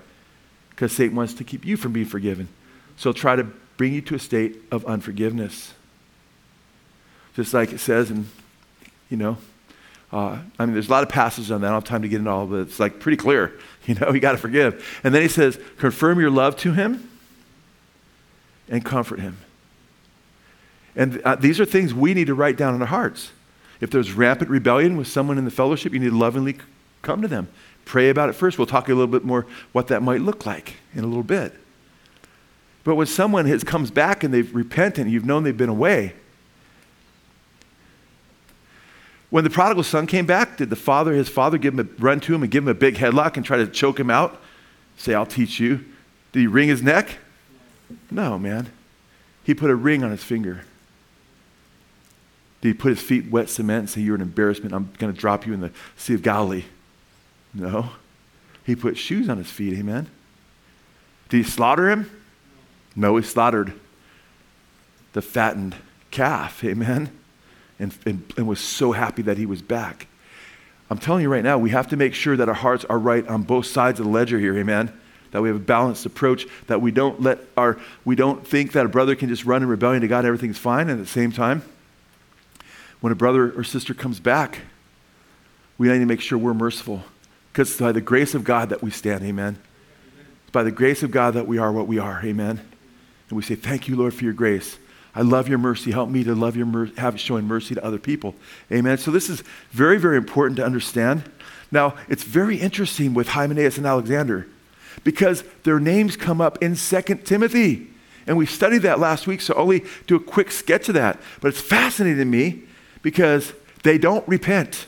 [0.69, 2.47] Because Satan wants to keep you from being forgiven.
[2.97, 3.43] So he'll try to
[3.77, 5.73] bring you to a state of unforgiveness.
[7.35, 8.27] Just like it says in,
[9.09, 9.37] you know,
[10.11, 11.67] uh, I mean, there's a lot of passages on that.
[11.67, 13.53] I don't have time to get into all, but it's like pretty clear.
[13.87, 15.01] You know, you got to forgive.
[15.03, 17.09] And then he says, confirm your love to him
[18.69, 19.39] and comfort him.
[20.95, 23.31] And uh, these are things we need to write down in our hearts.
[23.79, 26.59] If there's rampant rebellion with someone in the fellowship, you need to lovingly
[27.01, 27.47] come to them.
[27.85, 28.59] Pray about it first.
[28.59, 31.55] We'll talk a little bit more what that might look like in a little bit.
[32.83, 36.13] But when someone has comes back and they've repented, you've known they've been away,
[39.31, 42.19] When the prodigal son came back, did the father, his father, give him a run
[42.19, 44.39] to him and give him a big headlock and try to choke him out?
[44.97, 45.85] Say, I'll teach you.
[46.33, 47.17] Did he wring his neck?
[48.11, 48.69] No, man.
[49.45, 50.65] He put a ring on his finger.
[52.59, 54.75] Did he put his feet wet cement and say, You're an embarrassment.
[54.75, 56.65] I'm going to drop you in the Sea of Galilee?
[57.53, 57.91] No.
[58.65, 59.79] He put shoes on his feet.
[59.79, 60.09] Amen.
[61.29, 62.11] Did he slaughter him?
[62.97, 63.79] No, he slaughtered
[65.13, 65.77] the fattened
[66.11, 66.65] calf.
[66.65, 67.11] Amen
[67.81, 70.07] and, and, and was so happy that he was back.
[70.89, 73.27] I'm telling you right now, we have to make sure that our hearts are right
[73.27, 74.91] on both sides of the ledger here, amen?
[75.31, 78.85] That we have a balanced approach, that we don't let our, we don't think that
[78.85, 81.31] a brother can just run in rebellion to God, everything's fine, and at the same
[81.31, 81.63] time,
[82.99, 84.59] when a brother or sister comes back,
[85.77, 87.03] we need to make sure we're merciful.
[87.51, 89.57] Because it's by the grace of God that we stand, amen?
[90.43, 92.59] It's by the grace of God that we are what we are, amen?
[93.29, 94.77] And we say, Thank you, Lord, for your grace.
[95.13, 95.91] I love your mercy.
[95.91, 98.35] Help me to love your mercy, have showing mercy to other people.
[98.71, 98.97] Amen.
[98.97, 101.23] So this is very, very important to understand.
[101.71, 104.47] Now, it's very interesting with Hymenaeus and Alexander
[105.03, 107.87] because their names come up in 2 Timothy.
[108.27, 111.19] And we studied that last week, so only do a quick sketch of that.
[111.41, 112.63] But it's fascinating to me
[113.01, 114.85] because they don't repent.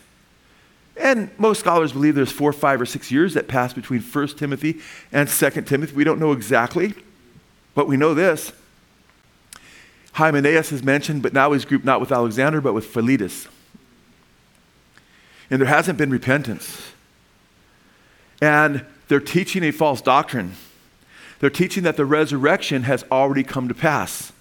[0.96, 4.80] And most scholars believe there's four, five, or six years that pass between 1 Timothy
[5.12, 5.96] and 2 Timothy.
[5.96, 6.94] We don't know exactly,
[7.74, 8.54] but we know this
[10.14, 13.48] Hymenaeus is mentioned, but now he's grouped not with Alexander, but with Philetus.
[15.50, 16.92] And there hasn't been repentance.
[18.42, 20.54] And they're teaching a false doctrine.
[21.40, 24.32] They're teaching that the resurrection has already come to pass.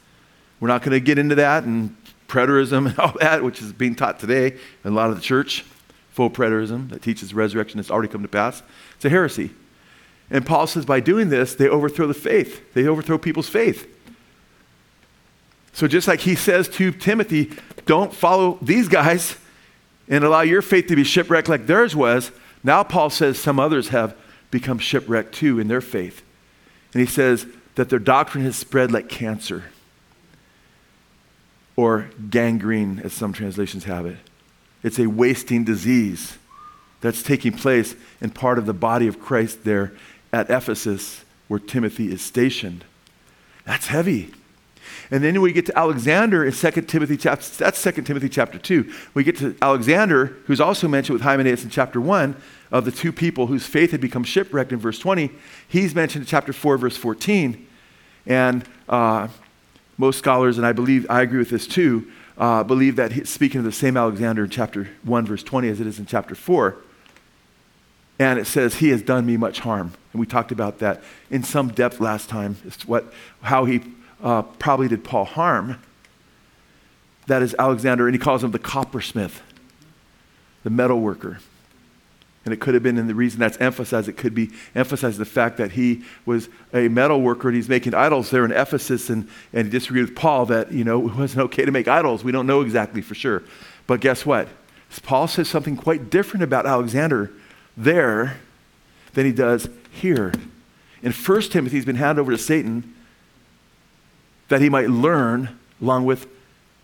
[0.61, 1.97] We're not going to get into that and
[2.29, 4.53] preterism and all that, which is being taught today
[4.85, 5.65] in a lot of the church.
[6.13, 8.63] Full preterism that teaches the resurrection has already come to pass.
[8.97, 9.51] It's a heresy.
[10.31, 13.89] And Paul says by doing this, they overthrow the faith, they overthrow people's faith.
[15.73, 17.51] So, just like he says to Timothy,
[17.87, 19.37] don't follow these guys
[20.09, 22.31] and allow your faith to be shipwrecked like theirs was,
[22.63, 24.17] now Paul says some others have
[24.51, 26.23] become shipwrecked too in their faith.
[26.93, 29.65] And he says that their doctrine has spread like cancer
[31.75, 34.19] or gangrene, as some translations have it.
[34.83, 36.37] It's a wasting disease
[37.01, 39.93] that's taking place in part of the body of Christ there
[40.33, 42.85] at Ephesus, where Timothy is stationed.
[43.65, 44.33] That's heavy.
[45.13, 48.91] And then we get to Alexander in 2 Timothy chapter, that's 2 Timothy chapter 2.
[49.13, 52.35] We get to Alexander, who's also mentioned with Hymenaeus in chapter 1,
[52.71, 55.31] of the two people whose faith had become shipwrecked in verse 20.
[55.69, 57.69] He's mentioned in chapter 4, verse 14.
[58.25, 59.29] And uh,
[59.99, 63.59] most scholars, and I believe, I agree with this too, uh, believe that he's speaking
[63.59, 66.75] of the same Alexander in chapter 1, verse 20, as it is in chapter 4.
[68.19, 69.93] And it says, He has done me much harm.
[70.15, 73.83] And we talked about that in some depth last time, what, how he
[74.23, 75.81] uh, probably did Paul harm.
[77.27, 79.41] That is Alexander, and he calls him the coppersmith,
[80.65, 81.39] the metal worker.
[82.45, 85.25] And it could have been, and the reason that's emphasized, it could be emphasized the
[85.25, 89.29] fact that he was a metal worker and he's making idols there in Ephesus, and,
[89.53, 92.25] and he disagreed with Paul that, you know, it wasn't okay to make idols.
[92.25, 93.45] We don't know exactly for sure.
[93.87, 94.49] But guess what?
[95.05, 97.33] Paul says something quite different about Alexander
[97.77, 98.39] there
[99.15, 100.33] than he does here.
[101.03, 102.95] In 1 Timothy, he's been handed over to Satan
[104.53, 106.27] that he might learn, along with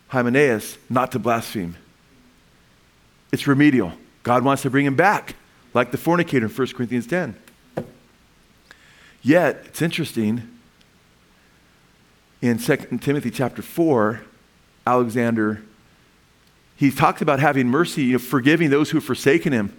[0.06, 1.76] Hymenaeus, not to blaspheme.
[3.30, 3.92] It's remedial.
[4.22, 5.36] God wants to bring him back,
[5.74, 7.36] like the fornicator in 1 Corinthians 10.
[9.20, 10.48] Yet, it's interesting,
[12.40, 14.22] in 2 Timothy chapter 4,
[14.86, 15.62] Alexander
[16.74, 19.76] he talks about having mercy, you know, forgiving those who have forsaken him.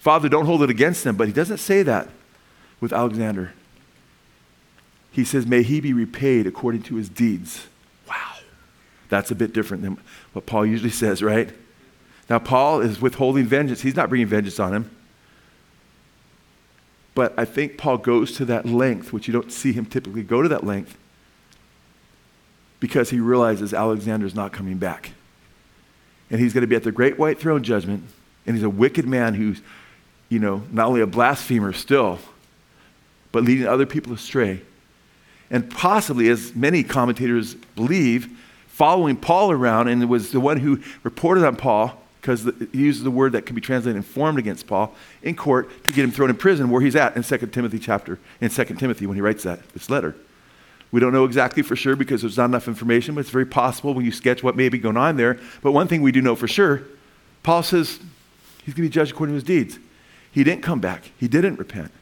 [0.00, 1.14] Father, don't hold it against them.
[1.14, 2.08] But he doesn't say that
[2.80, 3.52] with Alexander.
[5.10, 7.66] He says, May he be repaid according to his deeds.
[8.08, 8.34] Wow.
[9.08, 9.98] That's a bit different than
[10.32, 11.50] what Paul usually says, right?
[12.28, 13.80] Now, Paul is withholding vengeance.
[13.80, 14.90] He's not bringing vengeance on him.
[17.14, 20.42] But I think Paul goes to that length, which you don't see him typically go
[20.42, 20.96] to that length,
[22.78, 25.10] because he realizes Alexander's not coming back.
[26.30, 28.04] And he's going to be at the great white throne judgment,
[28.46, 29.60] and he's a wicked man who's,
[30.28, 32.20] you know, not only a blasphemer still,
[33.32, 34.62] but leading other people astray.
[35.50, 38.28] And possibly, as many commentators believe,
[38.68, 43.10] following Paul around and was the one who reported on Paul because he uses the
[43.10, 46.36] word that can be translated informed against Paul in court to get him thrown in
[46.36, 49.66] prison where he's at in 2 Timothy chapter, in 2 Timothy when he writes that,
[49.70, 50.14] this letter.
[50.92, 53.94] We don't know exactly for sure because there's not enough information, but it's very possible
[53.94, 55.38] when you sketch what may be going on there.
[55.62, 56.82] But one thing we do know for sure,
[57.42, 58.00] Paul says
[58.64, 59.78] he's going to be judged according to his deeds.
[60.32, 61.10] He didn't come back.
[61.16, 61.92] He didn't repent.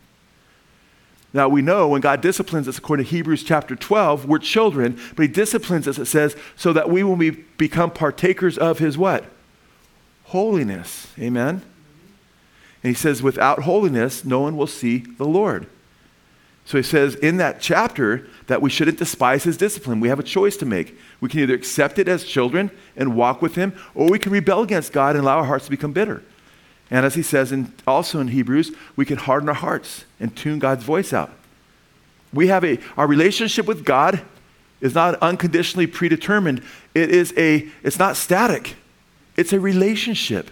[1.33, 5.23] Now we know when God disciplines us according to Hebrews chapter 12, we're children, but
[5.23, 9.25] he disciplines us, it says, so that we will be, become partakers of his what?
[10.29, 11.09] holiness.
[11.19, 11.62] Amen?
[12.83, 15.67] And he says, without holiness, no one will see the Lord.
[16.64, 20.01] So he says in that chapter that we shouldn't despise his discipline.
[20.01, 20.99] We have a choice to make.
[21.21, 24.62] We can either accept it as children and walk with him, or we can rebel
[24.62, 26.23] against God and allow our hearts to become bitter.
[26.90, 30.59] And as he says in, also in Hebrews, we can harden our hearts and tune
[30.59, 31.31] God's voice out.
[32.33, 34.22] We have a, our relationship with God
[34.81, 36.62] is not unconditionally predetermined.
[36.94, 38.77] It is a, it's not static.
[39.37, 40.51] It's a relationship.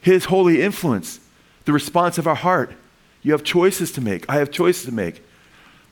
[0.00, 1.20] His holy influence,
[1.64, 2.74] the response of our heart.
[3.22, 4.28] You have choices to make.
[4.28, 5.22] I have choices to make.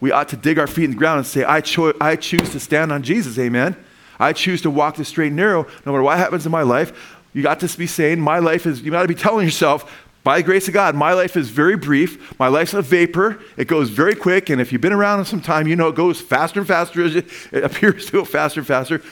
[0.00, 2.50] We ought to dig our feet in the ground and say, I, cho- I choose
[2.50, 3.38] to stand on Jesus.
[3.38, 3.76] Amen.
[4.18, 7.16] I choose to walk the straight and narrow no matter what happens in my life.
[7.32, 9.90] You got to be saying, my life is, you got to be telling yourself,
[10.24, 12.38] by the grace of God, my life is very brief.
[12.38, 13.40] My life's a vapor.
[13.56, 14.50] It goes very quick.
[14.50, 17.16] And if you've been around some time, you know it goes faster and faster as
[17.16, 19.02] it, appears to go faster and faster.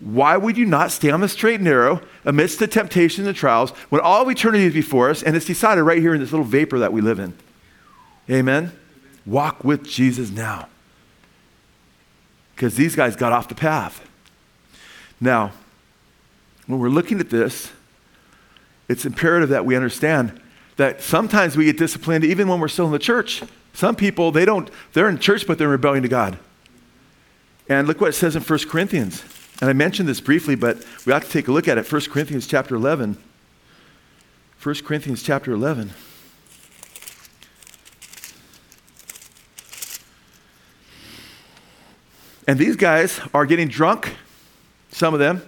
[0.00, 3.70] Why would you not stay on the straight and narrow amidst the temptations and trials
[3.88, 6.44] when all of eternity is before us and it's decided right here in this little
[6.44, 7.34] vapor that we live in?
[8.28, 8.72] Amen?
[9.24, 10.68] Walk with Jesus now.
[12.54, 14.06] Because these guys got off the path.
[15.20, 15.52] Now,
[16.66, 17.72] when we're looking at this,
[18.88, 20.40] it's imperative that we understand
[20.76, 23.42] that sometimes we get disciplined even when we're still in the church.
[23.72, 26.38] Some people, they don't, they're in church, but they're rebelling to God.
[27.68, 29.24] And look what it says in 1 Corinthians.
[29.60, 31.90] And I mentioned this briefly, but we ought to take a look at it.
[31.90, 33.16] 1 Corinthians chapter 11.
[34.62, 35.92] 1 Corinthians chapter 11.
[42.48, 44.14] And these guys are getting drunk,
[44.90, 45.42] some of them,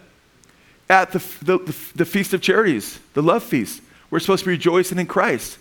[0.91, 1.59] at the, the,
[1.95, 3.83] the, Feast of Charities, the love feast.
[4.11, 5.59] We're supposed to be rejoicing in Christ.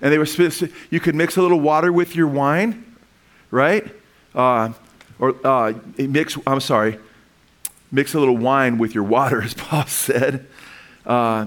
[0.00, 2.96] And they were supposed to, you could mix a little water with your wine,
[3.50, 3.86] right?
[4.34, 4.72] Uh,
[5.18, 6.98] or uh, mix, I'm sorry,
[7.92, 10.46] mix a little wine with your water, as Paul said,
[11.06, 11.46] uh,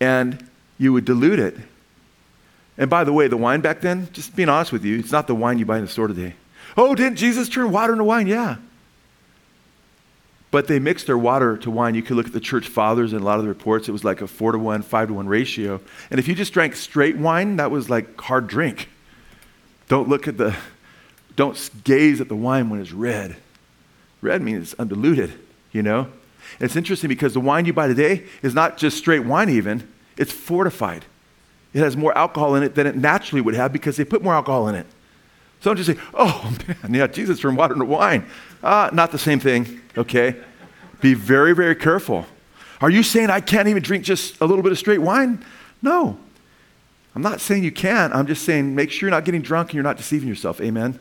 [0.00, 1.56] and you would dilute it.
[2.78, 5.26] And by the way, the wine back then, just being honest with you, it's not
[5.26, 6.34] the wine you buy in the store today.
[6.76, 8.26] Oh, didn't Jesus turn water into wine?
[8.26, 8.56] Yeah.
[10.56, 11.94] But they mixed their water to wine.
[11.94, 13.90] You could look at the church fathers and a lot of the reports.
[13.90, 15.82] It was like a four to one, five to one ratio.
[16.10, 18.88] And if you just drank straight wine, that was like hard drink.
[19.88, 20.56] Don't look at the,
[21.36, 23.36] don't gaze at the wine when it's red.
[24.22, 25.38] Red means it's undiluted
[25.76, 26.00] you know?
[26.58, 29.86] And it's interesting because the wine you buy today is not just straight wine, even,
[30.16, 31.04] it's fortified.
[31.74, 34.32] It has more alcohol in it than it naturally would have because they put more
[34.32, 34.86] alcohol in it.
[35.60, 38.24] So don't just say, oh man, yeah, Jesus turned water into wine.
[38.62, 40.36] Uh, not the same thing, okay?
[41.00, 42.26] Be very, very careful.
[42.80, 45.44] Are you saying I can't even drink just a little bit of straight wine?
[45.82, 46.18] No.
[47.14, 48.14] I'm not saying you can't.
[48.14, 50.60] I'm just saying make sure you're not getting drunk and you're not deceiving yourself.
[50.60, 50.98] Amen?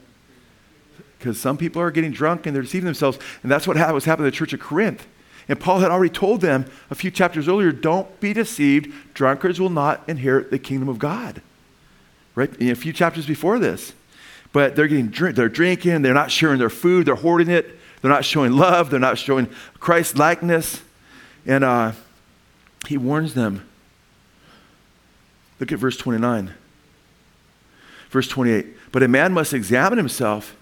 [1.25, 3.17] because some people are getting drunk and they're deceiving themselves.
[3.41, 5.07] And that's what was happening in the church of Corinth.
[5.47, 8.93] And Paul had already told them a few chapters earlier don't be deceived.
[9.15, 11.41] Drunkards will not inherit the kingdom of God.
[12.35, 12.53] Right?
[12.57, 13.93] In a few chapters before this.
[14.53, 18.13] But they're getting drink, they're drinking, they're not sharing their food, they're hoarding it, they're
[18.13, 20.83] not showing love, they're not showing Christ likeness.
[21.43, 21.93] And uh,
[22.87, 23.67] he warns them.
[25.59, 26.53] Look at verse 29.
[28.11, 28.67] Verse 28.
[28.91, 30.55] But a man must examine himself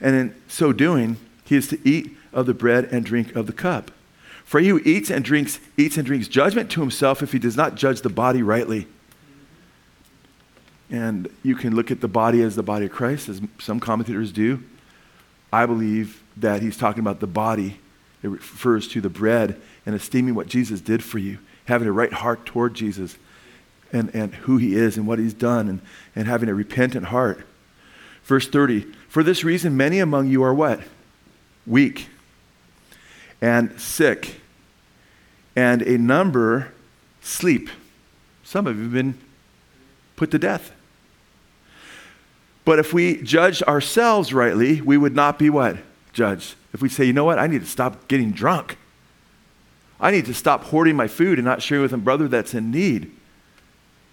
[0.00, 3.52] and in so doing, he is to eat of the bread and drink of the
[3.52, 3.90] cup.
[4.44, 7.56] For he who eats and drinks, eats and drinks judgment to himself if he does
[7.56, 8.86] not judge the body rightly.
[10.90, 14.30] And you can look at the body as the body of Christ, as some commentators
[14.30, 14.62] do.
[15.52, 17.78] I believe that he's talking about the body
[18.22, 22.12] It refers to the bread and esteeming what Jesus did for you, having a right
[22.12, 23.16] heart toward Jesus
[23.92, 25.80] and, and who he is and what he's done, and,
[26.16, 27.46] and having a repentant heart.
[28.24, 30.80] Verse 30 For this reason, many among you are what?
[31.66, 32.08] Weak
[33.40, 34.40] and sick,
[35.54, 36.72] and a number
[37.20, 37.68] sleep.
[38.42, 39.18] Some of you have been
[40.16, 40.72] put to death.
[42.64, 45.76] But if we judged ourselves rightly, we would not be what?
[46.14, 46.54] Judged.
[46.72, 48.78] If we say, you know what, I need to stop getting drunk.
[50.00, 52.70] I need to stop hoarding my food and not sharing with a brother that's in
[52.70, 53.10] need.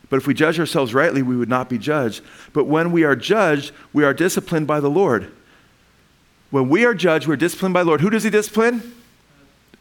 [0.10, 2.22] But if we judge ourselves rightly, we would not be judged.
[2.52, 5.32] But when we are judged, we are disciplined by the Lord.
[6.50, 8.02] When we are judged, we're disciplined by the Lord.
[8.02, 8.94] Who does he discipline?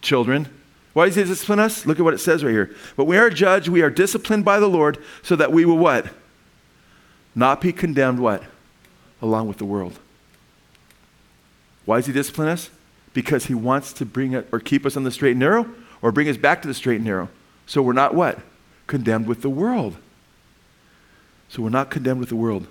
[0.02, 0.48] Children.
[0.92, 1.85] Why does he discipline us?
[1.85, 2.74] Look at what it says right here.
[2.96, 6.06] But we are judged, we are disciplined by the Lord, so that we will what?
[7.35, 8.42] Not be condemned what?
[9.20, 9.98] Along with the world.
[11.90, 12.70] Why does he discipline us?
[13.14, 15.68] Because he wants to bring it or keep us on the straight and narrow
[16.00, 17.29] or bring us back to the straight and narrow.
[17.66, 18.38] So we're not what?
[18.87, 19.96] Condemned with the world.
[21.48, 22.68] So we're not condemned with the world.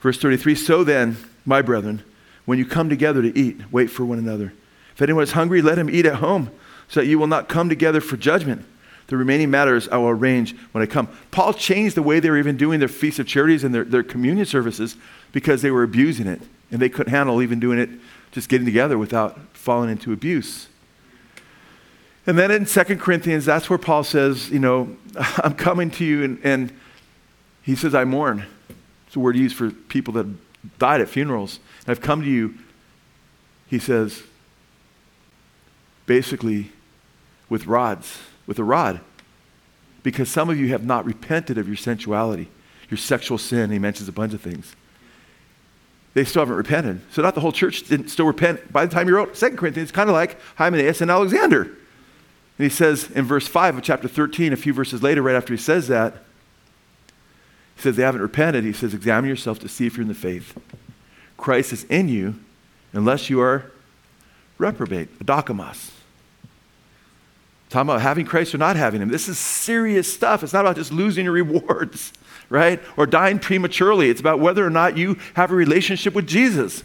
[0.00, 2.02] Verse 33 So then, my brethren,
[2.44, 4.52] when you come together to eat, wait for one another.
[4.94, 6.50] If anyone is hungry, let him eat at home,
[6.86, 8.66] so that you will not come together for judgment.
[9.06, 11.08] The remaining matters I will arrange when I come.
[11.30, 14.02] Paul changed the way they were even doing their feasts of Charities and their, their
[14.02, 14.96] communion services
[15.32, 16.40] because they were abusing it.
[16.70, 17.90] And they couldn't handle even doing it,
[18.32, 20.68] just getting together without falling into abuse.
[22.26, 26.24] And then in 2 Corinthians, that's where Paul says, you know, I'm coming to you,
[26.24, 26.72] and, and
[27.62, 28.46] he says, I mourn.
[29.06, 30.26] It's a word used for people that
[30.78, 31.60] died at funerals.
[31.86, 32.54] And I've come to you,
[33.66, 34.22] he says,
[36.06, 36.72] basically
[37.48, 39.00] with rods, with a rod.
[40.02, 42.48] Because some of you have not repented of your sensuality,
[42.90, 43.70] your sexual sin.
[43.70, 44.76] He mentions a bunch of things.
[46.12, 47.00] They still haven't repented.
[47.10, 48.72] So not the whole church didn't still repent.
[48.72, 51.62] By the time you wrote 2 Corinthians, kind of like Hymenaeus and Alexander.
[51.62, 55.52] And he says in verse 5 of chapter 13, a few verses later, right after
[55.52, 56.14] he says that,
[57.74, 58.62] he says, They haven't repented.
[58.62, 60.56] He says, Examine yourself to see if you're in the faith.
[61.36, 62.36] Christ is in you
[62.92, 63.72] unless you are
[64.58, 65.90] reprobate, adokimos.
[67.74, 69.08] Talking about having Christ or not having him.
[69.08, 70.44] This is serious stuff.
[70.44, 72.12] It's not about just losing your rewards,
[72.48, 72.80] right?
[72.96, 74.10] Or dying prematurely.
[74.10, 76.84] It's about whether or not you have a relationship with Jesus.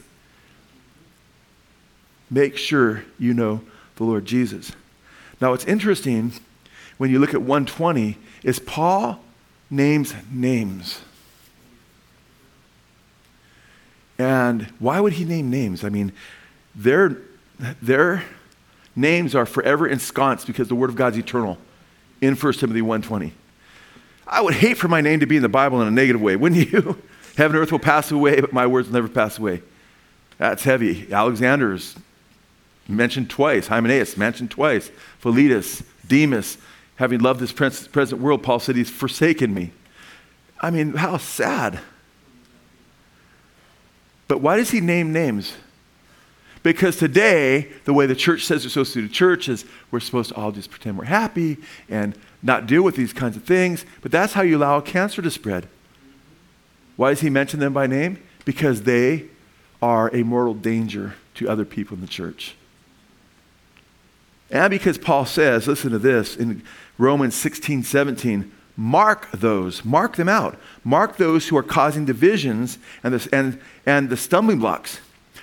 [2.31, 3.61] Make sure you know
[3.97, 4.71] the Lord Jesus.
[5.39, 6.33] Now, what's interesting
[6.97, 9.19] when you look at 120 is Paul
[9.69, 11.01] names names.
[14.17, 15.83] And why would he name names?
[15.83, 16.13] I mean,
[16.73, 17.15] their
[18.95, 21.57] names are forever ensconced because the Word of God's eternal
[22.21, 23.31] in 1 Timothy 1.20.
[24.27, 26.35] I would hate for my name to be in the Bible in a negative way,
[26.35, 26.81] wouldn't you?
[27.35, 29.63] Heaven and earth will pass away, but my words will never pass away.
[30.37, 31.11] That's heavy.
[31.11, 31.95] Alexander's
[32.87, 33.67] mentioned twice.
[33.67, 34.91] Hymenaeus mentioned twice.
[35.19, 36.57] Philetus, Demas,
[36.95, 39.71] having loved this present world, Paul said he's forsaken me.
[40.59, 41.79] I mean, how sad.
[44.27, 45.53] But why does he name names?
[46.61, 50.29] Because today, the way the church says we're supposed to do church is we're supposed
[50.29, 53.85] to all just pretend we're happy and not deal with these kinds of things.
[54.01, 55.67] But that's how you allow cancer to spread.
[56.97, 58.21] Why does he mention them by name?
[58.43, 59.25] Because they
[59.81, 62.55] are a mortal danger to other people in the church.
[64.51, 66.63] And because Paul says, listen to this in
[66.97, 70.59] Romans 16, 17, mark those, mark them out.
[70.83, 74.99] Mark those who are causing divisions and the, and, and the stumbling blocks,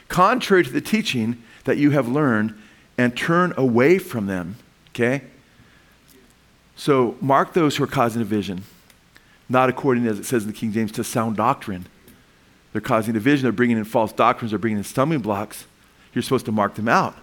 [0.08, 2.54] contrary to the teaching that you have learned,
[2.98, 4.56] and turn away from them.
[4.90, 5.22] Okay?
[6.76, 8.62] So mark those who are causing division,
[9.48, 11.86] not according, as it says in the King James, to sound doctrine.
[12.72, 15.66] They're causing division, they're bringing in false doctrines, they're bringing in stumbling blocks.
[16.12, 17.16] You're supposed to mark them out.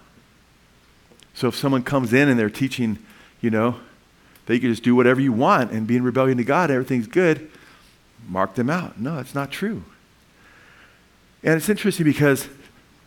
[1.34, 3.00] So if someone comes in and they're teaching,
[3.42, 3.80] you know,
[4.48, 7.50] you can just do whatever you want and be in rebellion to God, everything's good,
[8.28, 9.00] mark them out.
[9.00, 9.84] No, that's not true.
[11.44, 12.48] And it's interesting because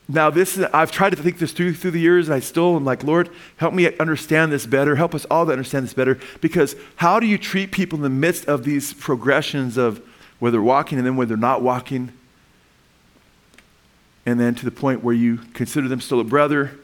[0.09, 2.77] now this is, I've tried to think this through through the years, and I still
[2.77, 4.95] am like, Lord, help me understand this better.
[4.97, 6.19] Help us all to understand this better.
[6.40, 10.00] Because how do you treat people in the midst of these progressions of
[10.38, 12.13] whether they're walking and then when they're not walking?
[14.25, 16.79] And then to the point where you consider them still a brother,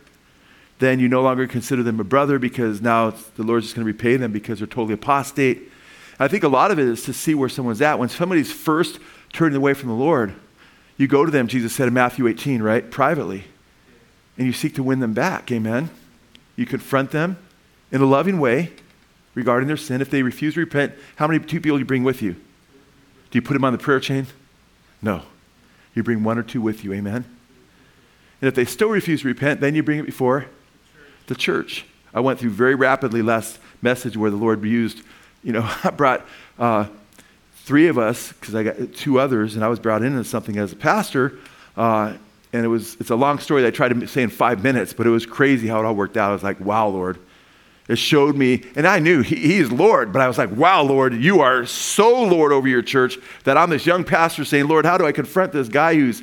[0.81, 3.93] then you no longer consider them a brother because now the Lord's just going to
[3.93, 5.71] repay them because they're totally apostate.
[6.19, 8.01] I think a lot of it is to see where someone's at.
[8.01, 8.99] When somebody's first
[9.33, 10.35] turning away from the Lord,
[10.97, 12.91] you go to them, Jesus said in Matthew 18, right?
[12.91, 13.45] Privately.
[14.37, 15.51] And you seek to win them back.
[15.51, 15.91] Amen.
[16.57, 17.39] You confront them
[17.91, 18.73] in a loving way
[19.35, 20.01] regarding their sin.
[20.01, 22.33] If they refuse to repent, how many two people do you bring with you?
[22.33, 24.27] Do you put them on the prayer chain?
[25.01, 25.23] No.
[25.95, 26.93] You bring one or two with you.
[26.93, 27.25] Amen.
[28.41, 30.47] And if they still refuse to repent, then you bring it before
[31.27, 31.87] the church.
[32.13, 35.03] I went through very rapidly last message where the Lord used,
[35.43, 36.27] you know, I brought
[36.59, 36.87] uh,
[37.65, 40.73] three of us, because I got two others, and I was brought into something as
[40.73, 41.39] a pastor.
[41.77, 42.15] Uh,
[42.53, 44.93] and it was, it's a long story that I tried to say in five minutes,
[44.93, 46.31] but it was crazy how it all worked out.
[46.31, 47.19] I was like, wow, Lord.
[47.89, 50.83] It showed me, and I knew he, he, is Lord, but I was like, wow,
[50.83, 54.87] Lord, you are so Lord over your church that I'm this young pastor saying, Lord,
[54.87, 56.23] how do I confront this guy who's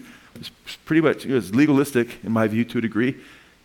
[0.86, 3.18] pretty much was legalistic, in my view, to a degree?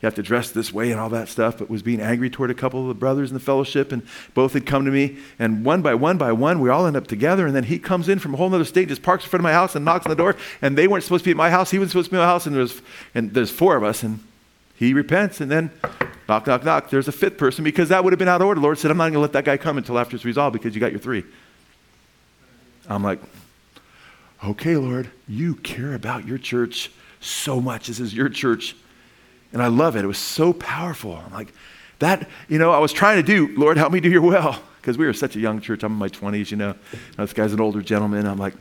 [0.05, 2.51] You have to dress this way and all that stuff, but was being angry toward
[2.51, 4.03] a couple of the brothers in the fellowship, and
[4.35, 5.17] both had come to me.
[5.39, 7.47] And one by one by one, we all end up together.
[7.47, 9.45] And then he comes in from a whole other state, just parks in front of
[9.45, 10.37] my house and knocks on the door.
[10.61, 11.71] And they weren't supposed to be at my house.
[11.71, 12.83] He was supposed to be at my house, and there's,
[13.15, 14.03] and there's four of us.
[14.03, 14.21] And
[14.77, 15.71] he repents, and then
[16.29, 16.91] knock, knock, knock.
[16.91, 18.61] There's a fifth person because that would have been out of order.
[18.61, 20.53] The Lord said, I'm not going to let that guy come until after it's resolved
[20.53, 21.25] because you got your three.
[22.91, 23.21] I'm like,
[24.45, 26.91] okay, Lord, you care about your church
[27.21, 27.87] so much.
[27.87, 28.77] This is your church.
[29.55, 30.05] And I love it.
[30.05, 31.15] It was so powerful.
[31.15, 31.55] I'm like,
[32.01, 34.57] that, you know, I was trying to do, Lord, help me do your will.
[34.81, 35.85] Because we were such a young church.
[35.85, 36.75] I'm in my 20s, you know.
[37.17, 38.27] This guy's an older gentleman.
[38.27, 38.55] I'm like,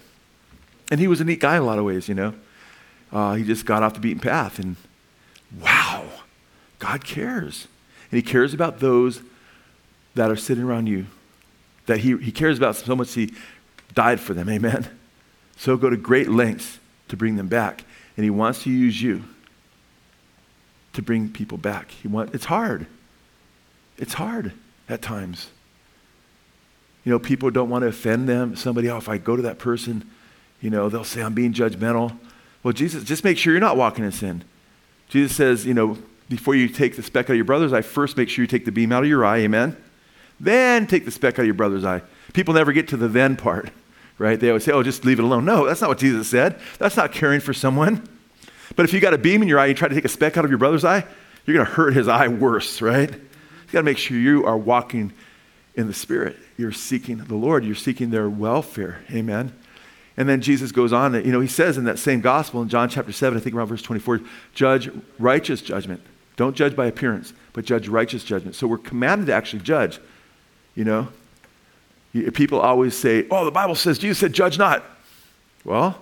[0.91, 2.33] and he was a neat guy in a lot of ways, you know.
[3.11, 4.59] Uh, he just got off the beaten path.
[4.59, 4.75] And
[5.59, 6.05] wow,
[6.77, 7.67] God cares.
[8.11, 9.21] And he cares about those
[10.13, 11.07] that are sitting around you.
[11.87, 13.33] That he, he cares about so much he
[13.95, 14.47] died for them.
[14.47, 14.87] Amen.
[15.57, 16.79] So go to great lengths
[17.09, 17.83] to bring them back.
[18.15, 19.23] And he wants to use you
[20.93, 21.91] to bring people back.
[21.91, 22.87] He want, it's hard.
[23.97, 24.53] It's hard
[24.87, 25.49] at times.
[27.03, 28.55] You know, people don't want to offend them.
[28.55, 30.09] Somebody, oh, if I go to that person,
[30.61, 32.17] you know, they'll say I'm being judgmental.
[32.63, 34.43] Well, Jesus, just make sure you're not walking in sin.
[35.09, 35.97] Jesus says, you know,
[36.29, 38.65] before you take the speck out of your brother's eye, first make sure you take
[38.65, 39.75] the beam out of your eye, amen?
[40.39, 42.01] Then take the speck out of your brother's eye.
[42.31, 43.69] People never get to the then part,
[44.17, 44.39] right?
[44.39, 45.43] They always say, oh, just leave it alone.
[45.43, 46.59] No, that's not what Jesus said.
[46.79, 48.07] That's not caring for someone.
[48.75, 50.37] But if you got a beam in your eye, you try to take a speck
[50.37, 51.05] out of your brother's eye,
[51.45, 53.11] you're going to hurt his eye worse, right?
[53.11, 55.13] You got to make sure you are walking
[55.75, 56.37] in the Spirit.
[56.57, 57.65] You're seeking the Lord.
[57.65, 59.03] You're seeking their welfare.
[59.11, 59.53] Amen.
[60.15, 62.87] And then Jesus goes on, you know, he says in that same gospel in John
[62.87, 64.21] chapter 7, I think around verse 24,
[64.53, 66.01] judge righteous judgment.
[66.35, 68.55] Don't judge by appearance, but judge righteous judgment.
[68.55, 69.99] So we're commanded to actually judge,
[70.75, 71.07] you know.
[72.33, 74.83] People always say, oh, the Bible says, Jesus said, judge not.
[75.65, 75.99] Well,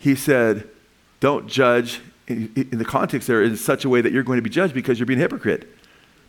[0.00, 0.68] he said,
[1.22, 4.50] don't judge in, the context there in such a way that you're going to be
[4.50, 5.68] judged because you're being a hypocrite.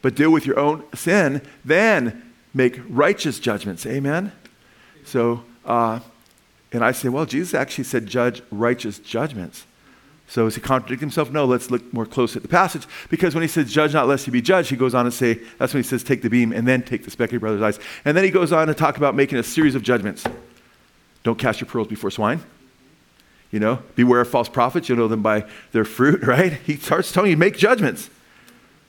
[0.03, 3.87] But deal with your own sin, then make righteous judgments.
[3.87, 4.31] Amen?
[5.03, 5.99] So, uh,
[6.71, 9.65] and I say, well, Jesus actually said judge righteous judgments.
[10.27, 11.31] So is he contradicting himself?
[11.31, 12.85] No, let's look more closely at the passage.
[13.09, 15.39] Because when he says, judge not lest you be judged, he goes on to say,
[15.57, 17.63] that's when he says, take the beam and then take the speck of your brother's
[17.63, 17.79] eyes.
[18.05, 20.23] And then he goes on to talk about making a series of judgments.
[21.23, 22.43] Don't cast your pearls before swine.
[23.53, 24.89] You know, beware of false prophets.
[24.89, 26.53] You'll know them by their fruit, right?
[26.53, 28.09] He starts telling you, make judgments.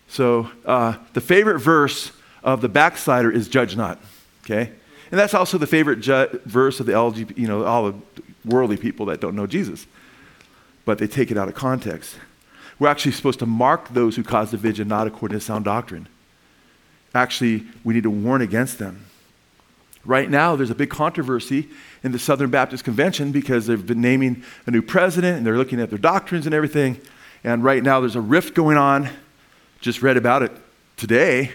[0.08, 2.12] So uh, the favorite verse
[2.42, 4.00] of the backslider is judge not,
[4.44, 4.72] okay?
[5.10, 7.98] And that's also the favorite ju- verse of the LGBT, you know, all the
[8.44, 9.86] worldly people that don't know Jesus.
[10.86, 12.16] But they take it out of context.
[12.78, 16.08] We're actually supposed to mark those who cause division not according to sound doctrine.
[17.14, 19.04] Actually, we need to warn against them.
[20.04, 21.68] Right now, there's a big controversy
[22.02, 25.80] in the Southern Baptist Convention because they've been naming a new president and they're looking
[25.80, 27.00] at their doctrines and everything.
[27.42, 29.08] And right now, there's a rift going on.
[29.80, 30.52] Just read about it
[30.96, 31.52] today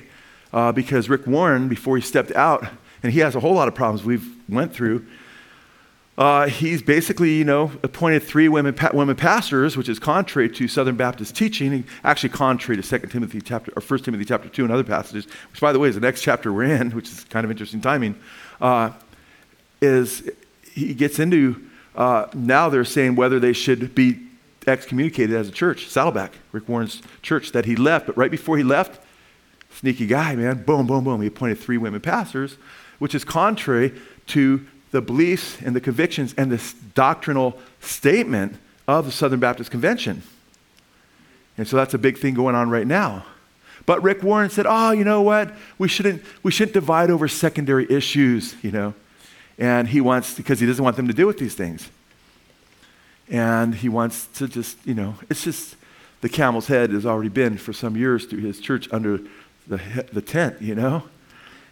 [0.52, 2.68] uh, because Rick Warren, before he stepped out,
[3.04, 5.06] and he has a whole lot of problems we've went through.
[6.20, 10.68] Uh, he's basically, you know, appointed three women, pa- women pastors, which is contrary to
[10.68, 14.74] Southern Baptist teaching, actually contrary to 2 Timothy chapter, or 1 Timothy chapter 2 and
[14.74, 17.46] other passages, which, by the way, is the next chapter we're in, which is kind
[17.46, 18.20] of interesting timing,
[18.60, 18.92] uh,
[19.82, 20.30] is
[20.74, 21.66] he gets into,
[21.96, 24.20] uh, now they're saying whether they should be
[24.68, 25.88] excommunicated as a church.
[25.88, 29.02] Saddleback, Rick Warren's church that he left, but right before he left,
[29.72, 32.58] sneaky guy, man, boom, boom, boom, he appointed three women pastors,
[32.98, 33.98] which is contrary
[34.28, 38.56] to the beliefs and the convictions and the doctrinal statement
[38.88, 40.24] of the Southern Baptist Convention.
[41.58, 43.26] And so that's a big thing going on right now.
[43.86, 45.54] But Rick Warren said, "Oh, you know what?
[45.78, 48.94] We shouldn't we shouldn't divide over secondary issues, you know."
[49.58, 51.90] And he wants because he doesn't want them to deal with these things.
[53.30, 55.76] And he wants to just, you know, it's just
[56.22, 59.20] the camel's head has already been for some years through his church under
[59.68, 59.80] the,
[60.12, 61.04] the tent, you know?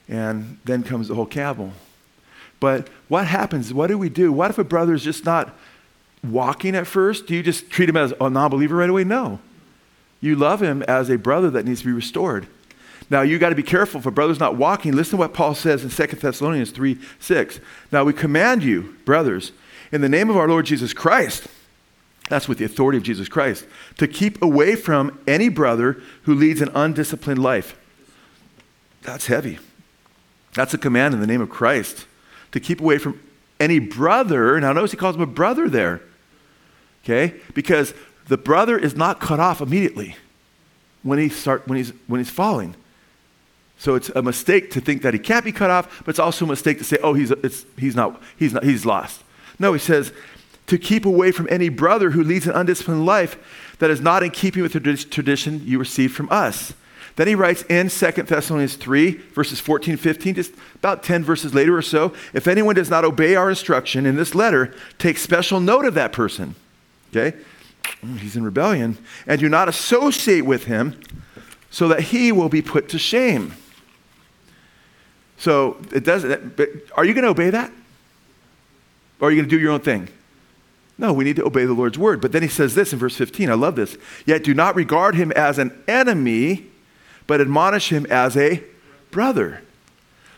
[0.07, 1.73] And then comes the whole camel.
[2.59, 3.73] But what happens?
[3.73, 4.31] What do we do?
[4.31, 5.55] What if a brother is just not
[6.23, 7.27] walking at first?
[7.27, 9.03] Do you just treat him as a non believer right away?
[9.03, 9.39] No.
[10.19, 12.47] You love him as a brother that needs to be restored.
[13.09, 13.99] Now, you got to be careful.
[13.99, 17.59] If a brother's not walking, listen to what Paul says in 2 Thessalonians 3 6.
[17.91, 19.51] Now, we command you, brothers,
[19.91, 21.47] in the name of our Lord Jesus Christ,
[22.29, 23.65] That's with the authority of Jesus Christ.
[23.99, 27.77] To keep away from any brother who leads an undisciplined life.
[29.03, 29.59] That's heavy.
[30.53, 32.06] That's a command in the name of Christ.
[32.51, 33.19] To keep away from
[33.59, 34.59] any brother.
[34.59, 36.01] Now, notice he calls him a brother there.
[37.03, 37.35] Okay?
[37.53, 37.93] Because
[38.27, 40.15] the brother is not cut off immediately
[41.03, 42.75] when, he start, when, he's, when he's falling.
[43.77, 46.45] So it's a mistake to think that he can't be cut off, but it's also
[46.45, 47.31] a mistake to say, oh, he's,
[47.77, 49.23] he's, not, he's, not, he's lost.
[49.59, 50.11] No, he says,
[50.65, 54.31] to keep away from any brother who leads an undisciplined life that is not in
[54.31, 56.73] keeping with the tradition you received from us.
[57.17, 61.75] Then he writes in 2 Thessalonians 3, verses 14 15, just about 10 verses later
[61.75, 65.83] or so if anyone does not obey our instruction in this letter, take special note
[65.83, 66.55] of that person.
[67.09, 67.35] Okay?
[68.03, 68.99] Mm, he's in rebellion.
[69.25, 70.99] And do not associate with him
[71.71, 73.55] so that he will be put to shame.
[75.37, 76.23] So it does.
[76.23, 77.71] But are you going to obey that?
[79.19, 80.09] Or are you going to do your own thing?
[80.99, 82.21] No, we need to obey the Lord's word.
[82.21, 83.49] But then he says this in verse 15.
[83.49, 83.97] I love this.
[84.25, 86.67] Yet do not regard him as an enemy,
[87.27, 88.63] but admonish him as a
[89.11, 89.61] brother.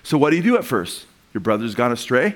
[0.03, 1.05] So what do you do at first?
[1.33, 2.35] Your brother's gone astray.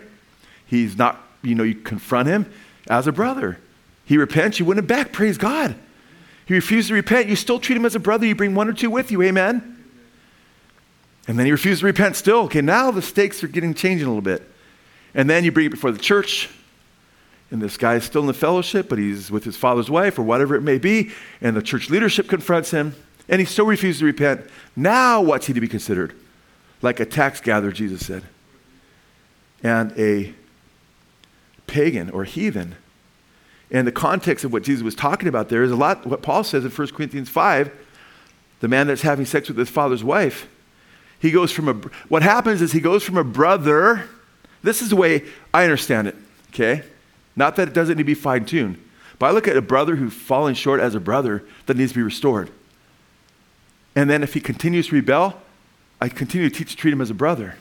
[0.65, 2.51] He's not, you know, you confront him
[2.87, 3.57] as a brother.
[4.05, 5.11] He repents, you win him back.
[5.11, 5.75] Praise God.
[6.45, 8.25] He refuses to repent, you still treat him as a brother.
[8.25, 9.21] You bring one or two with you.
[9.23, 9.83] Amen.
[11.27, 12.41] And then he refuses to repent still.
[12.43, 14.47] Okay, now the stakes are getting changing a little bit.
[15.15, 16.49] And then you bring it before the church
[17.53, 20.23] and this guy is still in the fellowship, but he's with his father's wife or
[20.23, 22.95] whatever it may be, and the church leadership confronts him,
[23.29, 24.41] and he still refuses to repent.
[24.75, 26.13] Now, what's he to be considered?
[26.81, 28.23] Like a tax gatherer, Jesus said,
[29.61, 30.33] and a
[31.67, 32.75] pagan or heathen.
[33.71, 36.43] And the context of what Jesus was talking about there is a lot what Paul
[36.43, 37.71] says in 1 Corinthians 5
[38.63, 40.47] the man that's having sex with his father's wife.
[41.19, 41.73] He goes from a,
[42.07, 44.07] what happens is he goes from a brother.
[44.61, 46.15] This is the way I understand it,
[46.53, 46.83] okay?
[47.35, 48.81] Not that it doesn't need to be fine tuned.
[49.19, 51.99] But I look at a brother who's fallen short as a brother that needs to
[51.99, 52.51] be restored.
[53.95, 55.41] And then if he continues to rebel,
[56.01, 57.55] I continue to teach treat him as a brother.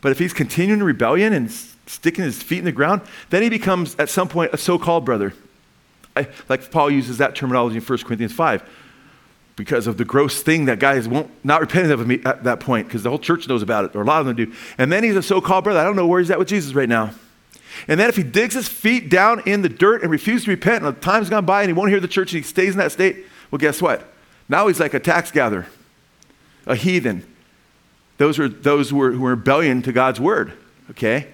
[0.00, 3.96] But if he's continuing rebellion and sticking his feet in the ground, then he becomes
[3.96, 5.34] at some point a so called brother.
[6.16, 8.68] I, like Paul uses that terminology in 1 Corinthians 5
[9.56, 12.86] because of the gross thing that guys won't not repenting of me at that point
[12.86, 15.02] because the whole church knows about it or a lot of them do and then
[15.02, 17.12] he's a so-called brother i don't know where he's at with jesus right now
[17.86, 20.84] and then if he digs his feet down in the dirt and refuses to repent,
[20.84, 22.78] and the time's gone by and he won't hear the church and he stays in
[22.78, 24.04] that state, well, guess what?
[24.48, 25.66] Now he's like a tax gatherer,
[26.66, 27.24] a heathen.
[28.16, 30.52] Those were those who were, who were rebellion to God's word,
[30.90, 31.28] okay?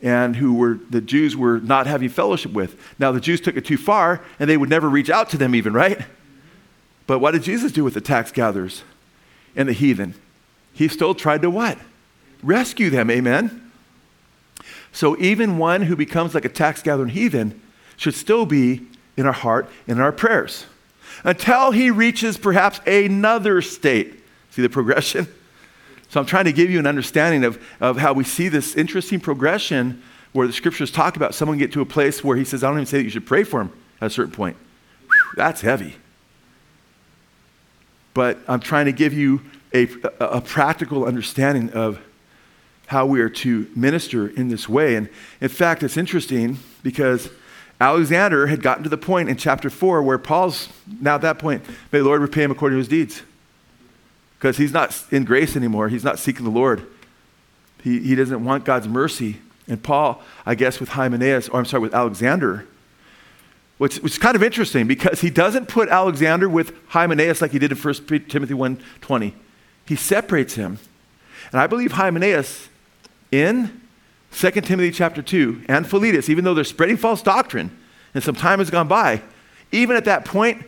[0.00, 2.80] And who were the Jews were not having fellowship with.
[2.98, 5.54] Now the Jews took it too far and they would never reach out to them
[5.54, 6.00] even, right?
[7.06, 8.84] But what did Jesus do with the tax gatherers
[9.56, 10.14] and the heathen?
[10.72, 11.78] He still tried to what?
[12.42, 13.72] Rescue them, amen?
[14.92, 17.60] So even one who becomes like a tax gathering heathen
[17.96, 18.86] should still be
[19.16, 20.66] in our heart and in our prayers
[21.24, 24.22] until he reaches perhaps another state.
[24.50, 25.26] See the progression?
[26.08, 29.20] So I'm trying to give you an understanding of, of how we see this interesting
[29.20, 30.02] progression
[30.32, 32.78] where the scriptures talk about someone get to a place where he says, I don't
[32.78, 34.56] even say that you should pray for him at a certain point.
[35.06, 35.96] Whew, that's heavy.
[38.14, 39.42] But I'm trying to give you
[39.72, 39.88] a,
[40.18, 42.00] a, a practical understanding of
[42.86, 44.96] how we are to minister in this way.
[44.96, 45.10] And
[45.42, 47.28] in fact, it's interesting because
[47.80, 50.68] Alexander had gotten to the point in chapter 4 where Paul's
[51.00, 53.22] now at that point, may the Lord repay him according to his deeds.
[54.38, 55.88] Because he's not in grace anymore.
[55.88, 56.86] He's not seeking the Lord.
[57.82, 59.38] He, he doesn't want God's mercy.
[59.66, 62.66] And Paul, I guess, with Hymenaeus, or I'm sorry, with Alexander,
[63.78, 67.58] which, which is kind of interesting because he doesn't put Alexander with Hymenaeus like he
[67.58, 67.94] did in 1
[68.28, 69.32] Timothy 1.20.
[69.86, 70.78] He separates him.
[71.52, 72.68] And I believe Hymenaeus
[73.30, 73.80] in
[74.38, 77.76] 2 Timothy chapter 2 and Philetus, even though they're spreading false doctrine
[78.14, 79.20] and some time has gone by,
[79.72, 80.64] even at that point,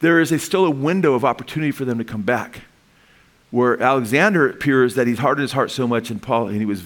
[0.00, 2.62] there is a, still a window of opportunity for them to come back.
[3.50, 6.82] Where Alexander appears that he's hardened his heart so much in Paul, and he was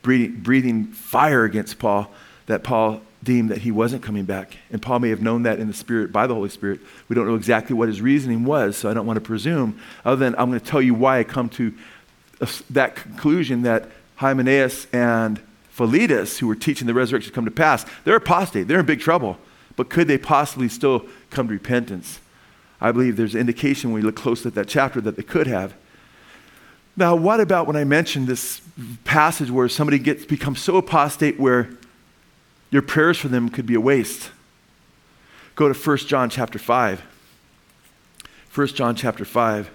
[0.00, 2.10] breathing, breathing fire against Paul,
[2.46, 4.56] that Paul deemed that he wasn't coming back.
[4.72, 6.80] And Paul may have known that in the Spirit, by the Holy Spirit.
[7.06, 10.16] We don't know exactly what his reasoning was, so I don't want to presume, other
[10.16, 11.74] than I'm going to tell you why I come to
[12.70, 13.90] that conclusion that
[14.20, 15.40] Hymenaeus and
[15.70, 18.68] Philetus, who were teaching the resurrection to come to pass, they're apostate.
[18.68, 19.38] They're in big trouble.
[19.76, 22.20] But could they possibly still come to repentance?
[22.82, 25.74] I believe there's indication when we look closely at that chapter that they could have.
[26.98, 28.60] Now, what about when I mentioned this
[29.04, 31.70] passage where somebody gets becomes so apostate where
[32.70, 34.32] your prayers for them could be a waste?
[35.54, 37.02] Go to 1 John chapter 5.
[38.54, 39.70] 1 John chapter 5.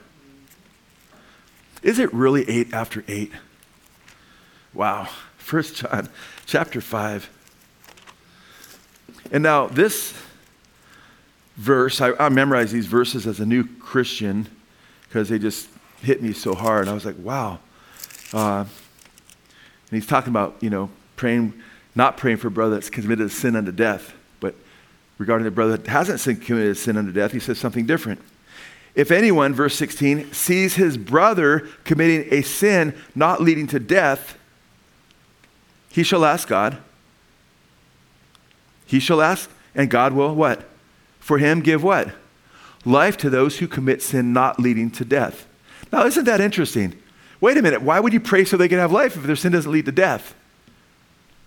[1.82, 3.32] Is it really 8 after 8?
[4.76, 5.08] Wow.
[5.38, 6.10] First John
[6.46, 7.30] chapter 5.
[9.32, 10.14] And now, this
[11.56, 14.48] verse, I, I memorized these verses as a new Christian
[15.04, 15.68] because they just
[16.02, 16.88] hit me so hard.
[16.88, 17.60] I was like, wow.
[18.34, 18.70] Uh, and
[19.92, 21.54] he's talking about, you know, praying,
[21.96, 24.56] not praying for a brother that's committed a sin unto death, but
[25.18, 28.20] regarding the brother that hasn't sin, committed a sin unto death, he says something different.
[28.94, 34.38] If anyone, verse 16, sees his brother committing a sin not leading to death,
[35.96, 36.78] he shall ask God.
[38.86, 40.66] He shall ask, and God will what?
[41.22, 42.10] For him give what?
[42.84, 45.48] Life to those who commit sin not leading to death.
[45.94, 47.02] Now, isn't that interesting?
[47.40, 49.54] Wait a minute, why would you pray so they can have life if their sin
[49.54, 50.36] doesn't lead to death?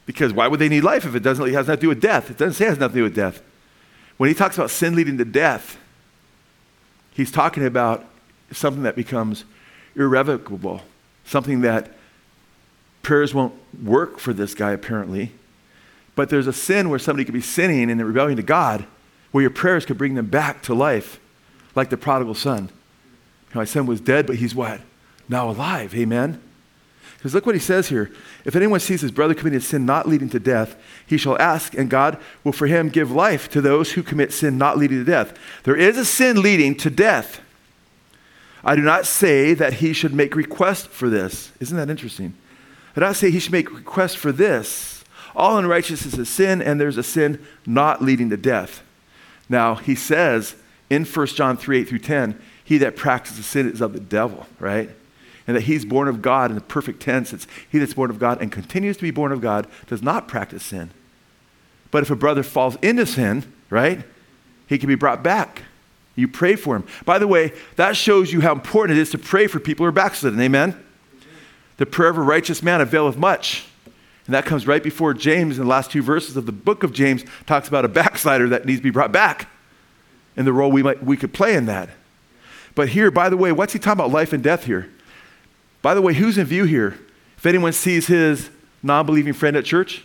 [0.06, 2.00] Because why would they need life if it doesn't it has nothing to do with
[2.00, 2.30] death?
[2.30, 3.42] It doesn't say it has nothing to do with death.
[4.16, 5.76] When he talks about sin leading to death,
[7.12, 8.06] he's talking about
[8.50, 9.44] something that becomes
[9.94, 10.80] irrevocable,
[11.26, 11.97] something that
[13.08, 15.32] prayers won't work for this guy apparently.
[16.14, 18.84] But there's a sin where somebody could be sinning in rebellion to God,
[19.32, 21.18] where your prayers could bring them back to life,
[21.74, 22.68] like the prodigal son.
[23.54, 24.82] My son was dead, but he's what?
[25.26, 25.94] Now alive.
[25.94, 26.38] Amen.
[27.16, 28.12] Because look what he says here.
[28.44, 31.72] If anyone sees his brother committing a sin not leading to death, he shall ask,
[31.72, 35.10] and God will for him give life to those who commit sin not leading to
[35.10, 35.32] death.
[35.62, 37.40] There is a sin leading to death.
[38.62, 41.52] I do not say that he should make request for this.
[41.58, 42.34] Isn't that interesting?
[43.02, 45.04] I do say he should make request for this.
[45.36, 48.82] All unrighteousness is sin, and there's a sin not leading to death.
[49.48, 50.56] Now, he says
[50.90, 54.46] in 1 John 3 8 through 10, he that practices sin is of the devil,
[54.58, 54.90] right?
[55.48, 57.32] and that he's born of God in the perfect tense.
[57.32, 60.28] It's he that's born of God and continues to be born of God does not
[60.28, 60.90] practice sin.
[61.90, 64.04] But if a brother falls into sin, right,
[64.66, 65.62] he can be brought back.
[66.14, 66.84] You pray for him.
[67.06, 69.88] By the way, that shows you how important it is to pray for people who
[69.88, 70.38] are backslidden.
[70.38, 70.78] Amen?
[71.78, 73.66] The prayer of a righteous man availeth much.
[74.26, 76.92] And that comes right before James in the last two verses of the book of
[76.92, 79.48] James talks about a backslider that needs to be brought back
[80.36, 81.88] and the role we, might, we could play in that.
[82.74, 84.88] But here, by the way, what's he talking about life and death here?
[85.82, 86.96] By the way, who's in view here?
[87.36, 88.50] If anyone sees his
[88.82, 90.04] non believing friend at church?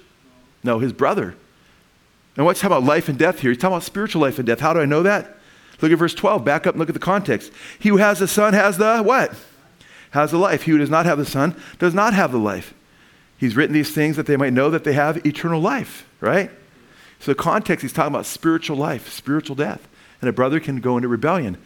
[0.64, 1.36] No, his brother.
[2.36, 3.52] And what's he talking about life and death here?
[3.52, 4.60] He's talking about spiritual life and death.
[4.60, 5.38] How do I know that?
[5.82, 6.44] Look at verse 12.
[6.44, 7.52] Back up and look at the context.
[7.78, 9.36] He who has the Son has the what?
[10.14, 10.64] Has the life.
[10.64, 12.74] He who does not have the Son does not have the life.
[13.38, 16.50] He's written these things that they might know that they have eternal life, right?
[17.20, 19.88] So context, he's talking about spiritual life, spiritual death.
[20.22, 21.58] And a brother can go into rebellion.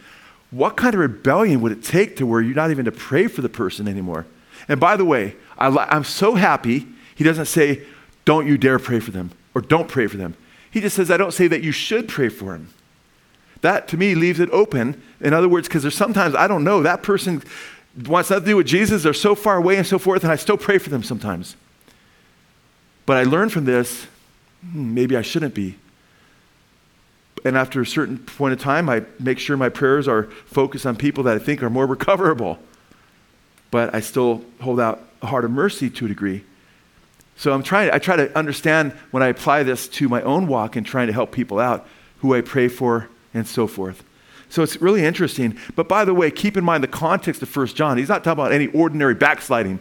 [0.50, 3.42] What kind of rebellion would it take to where you're not even to pray for
[3.42, 4.26] the person anymore?
[4.66, 7.82] And by the way, I, am so happy he doesn't say,
[8.24, 10.36] don't you dare pray for them or don't pray for them.
[10.70, 12.68] He just says, I don't say that you should pray for him.
[13.60, 15.02] That to me leaves it open.
[15.20, 17.42] In other words, because there's sometimes I don't know, that person
[18.06, 20.36] wants nothing to do with Jesus, they're so far away and so forth, and I
[20.36, 21.56] still pray for them sometimes.
[23.06, 24.06] But I learned from this,
[24.62, 25.76] hmm, maybe I shouldn't be
[27.44, 30.96] and after a certain point of time, I make sure my prayers are focused on
[30.96, 32.58] people that I think are more recoverable.
[33.70, 36.44] But I still hold out a heart of mercy to a degree.
[37.36, 40.74] So I'm trying, I try to understand when I apply this to my own walk
[40.74, 41.86] and trying to help people out,
[42.18, 44.02] who I pray for, and so forth.
[44.48, 45.58] So it's really interesting.
[45.76, 47.98] But by the way, keep in mind the context of 1 John.
[47.98, 49.80] He's not talking about any ordinary backsliding.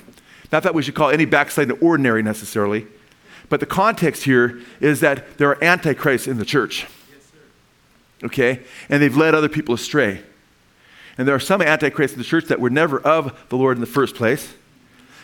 [0.51, 2.87] Not that we should call any backsliding ordinary necessarily.
[3.49, 6.85] But the context here is that there are antichrists in the church
[8.23, 8.61] okay?
[8.89, 10.21] And they've led other people astray.
[11.17, 13.81] And there are some antichrists in the church that were never of the Lord in
[13.81, 14.53] the first place,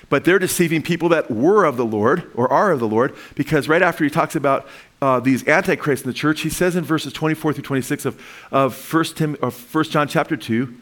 [0.09, 3.67] but they're deceiving people that were of the Lord or are of the Lord because
[3.67, 4.67] right after he talks about
[5.03, 8.21] uh, these antichrists in the church, he says in verses 24 through 26 of,
[8.53, 10.73] of 1, Tim, or 1 John chapter 2,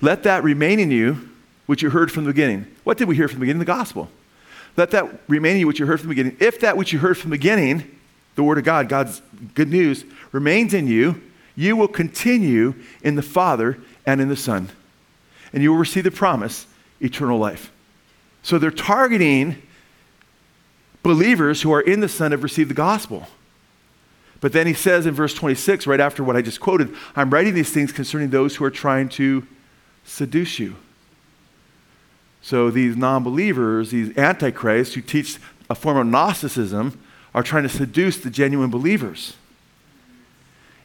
[0.00, 1.28] let that remain in you
[1.66, 2.66] which you heard from the beginning.
[2.84, 3.58] What did we hear from the beginning?
[3.58, 4.08] The gospel.
[4.78, 6.38] Let that remain in you which you heard from the beginning.
[6.40, 7.94] If that which you heard from the beginning,
[8.36, 9.20] the word of God, God's
[9.52, 11.20] good news, remains in you,
[11.54, 14.70] you will continue in the Father and in the Son.
[15.52, 16.66] And you will receive the promise,
[17.02, 17.70] eternal life.
[18.42, 19.60] So they're targeting
[21.02, 23.26] believers who are in the Son have received the gospel.
[24.40, 27.54] But then he says in verse 26, right after what I just quoted, I'm writing
[27.54, 29.46] these things concerning those who are trying to
[30.04, 30.76] seduce you.
[32.40, 37.00] So these non believers, these antichrists who teach a form of Gnosticism,
[37.34, 39.34] are trying to seduce the genuine believers.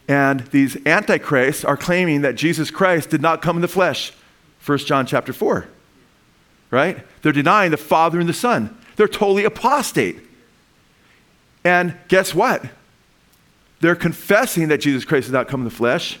[0.06, 4.12] And these antichrists are claiming that Jesus Christ did not come in the flesh.
[4.66, 5.66] 1 John chapter 4.
[6.70, 6.98] Right?
[7.22, 8.76] They're denying the Father and the Son.
[8.96, 10.18] They're totally apostate.
[11.64, 12.66] And guess what?
[13.84, 16.18] They're confessing that Jesus Christ did not come in the flesh.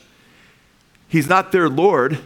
[1.08, 2.18] He's not their Lord.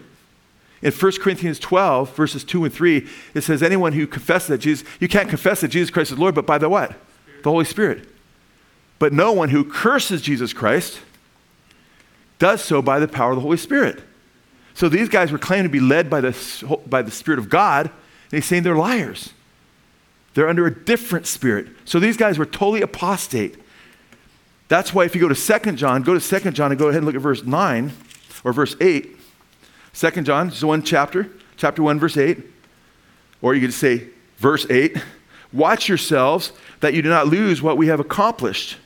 [0.82, 4.84] In 1 Corinthians 12, verses 2 and 3, it says, Anyone who confesses that Jesus,
[4.98, 6.90] you can't confess that Jesus Christ is Lord, but by the what?
[7.44, 8.08] The Holy Spirit.
[8.98, 10.98] But no one who curses Jesus Christ
[12.40, 14.02] does so by the power of the Holy Spirit.
[14.74, 17.86] So these guys were claiming to be led by the, by the Spirit of God,
[17.86, 17.92] and
[18.32, 19.34] he's saying they're liars.
[20.34, 21.68] They're under a different spirit.
[21.84, 23.56] So these guys were totally apostate.
[24.68, 26.98] That's why if you go to 2 John, go to 2 John and go ahead
[26.98, 27.92] and look at verse 9
[28.44, 29.16] or verse 8.
[29.94, 32.38] 2 John, just one chapter, chapter 1, verse 8.
[33.40, 34.96] Or you could say verse 8.
[35.52, 38.76] Watch yourselves that you do not lose what we have accomplished,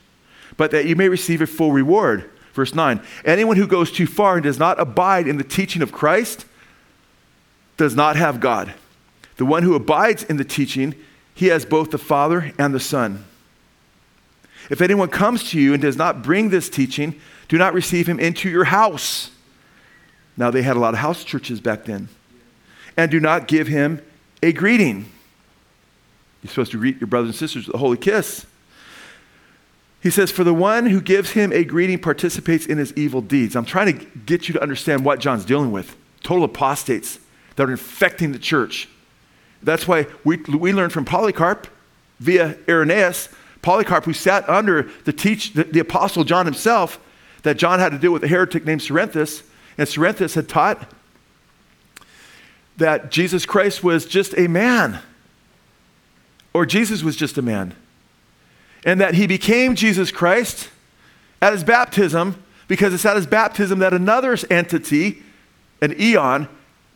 [0.57, 2.31] but that you may receive a full reward.
[2.53, 5.91] Verse 9 Anyone who goes too far and does not abide in the teaching of
[5.91, 6.47] Christ
[7.77, 8.75] does not have God.
[9.37, 10.95] The one who abides in the teaching,
[11.35, 13.25] he has both the Father and the Son.
[14.71, 18.19] If anyone comes to you and does not bring this teaching, do not receive him
[18.19, 19.31] into your house.
[20.37, 22.09] Now, they had a lot of house churches back then.
[22.97, 24.03] And do not give him
[24.43, 25.11] a greeting.
[26.43, 28.47] You're supposed to greet your brothers and sisters with a holy kiss.
[30.03, 33.55] He says, For the one who gives him a greeting participates in his evil deeds.
[33.55, 35.97] I'm trying to get you to understand what John's dealing with.
[36.23, 37.21] Total apostates
[37.57, 38.89] that are infecting the church.
[39.63, 41.69] That's why we, we learned from Polycarp
[42.19, 43.29] via Irenaeus,
[43.63, 47.01] Polycarp, who sat under the, teach, the, the apostle John himself,
[47.43, 49.43] that John had to deal with a heretic named Cerinthus.
[49.79, 50.91] And Cerinthus had taught
[52.77, 55.01] that Jesus Christ was just a man,
[56.53, 57.75] or Jesus was just a man
[58.85, 60.69] and that he became Jesus Christ
[61.41, 65.23] at his baptism because it's at his baptism that another entity,
[65.81, 66.49] an eon,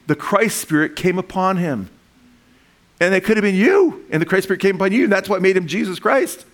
[0.06, 1.90] the Christ Spirit came upon him.
[3.00, 5.28] And it could have been you, and the Christ Spirit came upon you, and that's
[5.28, 6.46] what made him Jesus Christ.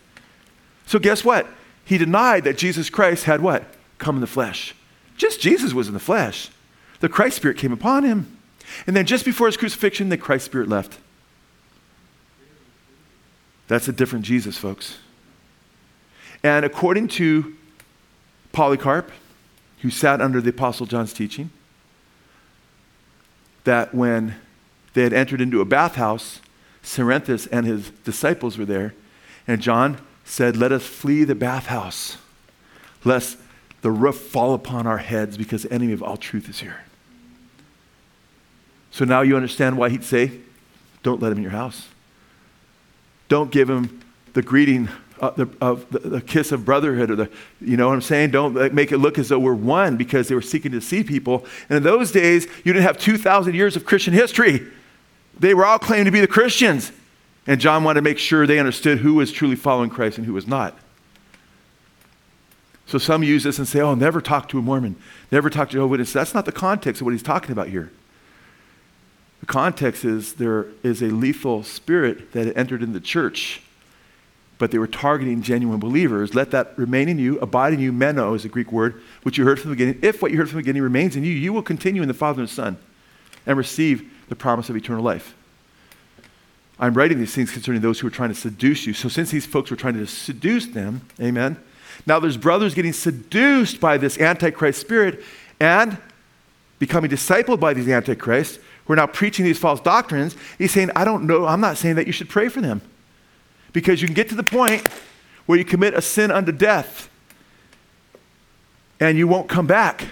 [0.92, 1.46] So, guess what?
[1.86, 3.64] He denied that Jesus Christ had what?
[3.96, 4.74] Come in the flesh.
[5.16, 6.50] Just Jesus was in the flesh.
[7.00, 8.36] The Christ Spirit came upon him.
[8.86, 10.98] And then just before his crucifixion, the Christ Spirit left.
[13.68, 14.98] That's a different Jesus, folks.
[16.42, 17.56] And according to
[18.52, 19.12] Polycarp,
[19.80, 21.48] who sat under the Apostle John's teaching,
[23.64, 24.34] that when
[24.92, 26.42] they had entered into a bathhouse,
[26.82, 28.92] Cerinthus and his disciples were there,
[29.48, 32.16] and John said, Let us flee the bathhouse,
[33.04, 33.38] lest
[33.82, 36.82] the roof fall upon our heads, because the enemy of all truth is here.
[38.90, 40.40] So now you understand why he'd say,
[41.02, 41.88] Don't let him in your house.
[43.28, 44.02] Don't give him
[44.34, 44.88] the greeting
[45.20, 48.30] uh, the, of the, the, kiss of brotherhood or the you know what i'm saying
[48.30, 51.46] don't make it look as though we're one because they were seeking to see people
[51.68, 54.66] and in those days you didn't have 2000 years of christian history
[55.38, 56.90] they were all claiming to be the christians
[57.46, 60.32] and john wanted to make sure they understood who was truly following christ and who
[60.32, 60.76] was not
[62.86, 64.96] so some use this and say oh never talk to a mormon
[65.30, 67.90] never talk to jehovah's witness that's not the context of what he's talking about here
[69.40, 73.62] the context is there is a lethal spirit that entered in the church
[74.62, 76.36] but they were targeting genuine believers.
[76.36, 77.90] Let that remain in you, abide in you.
[77.90, 79.98] Meno is a Greek word, which you heard from the beginning.
[80.02, 82.14] If what you heard from the beginning remains in you, you will continue in the
[82.14, 82.76] Father and the Son
[83.44, 85.34] and receive the promise of eternal life.
[86.78, 88.92] I'm writing these things concerning those who are trying to seduce you.
[88.92, 91.56] So since these folks were trying to seduce them, amen,
[92.06, 95.22] now there's brothers getting seduced by this Antichrist spirit
[95.60, 95.96] and
[96.78, 100.34] becoming discipled by these Antichrists who are now preaching these false doctrines.
[100.58, 102.80] He's saying, I don't know, I'm not saying that you should pray for them.
[103.72, 104.86] Because you can get to the point
[105.46, 107.08] where you commit a sin unto death
[108.98, 110.08] and you won't come back.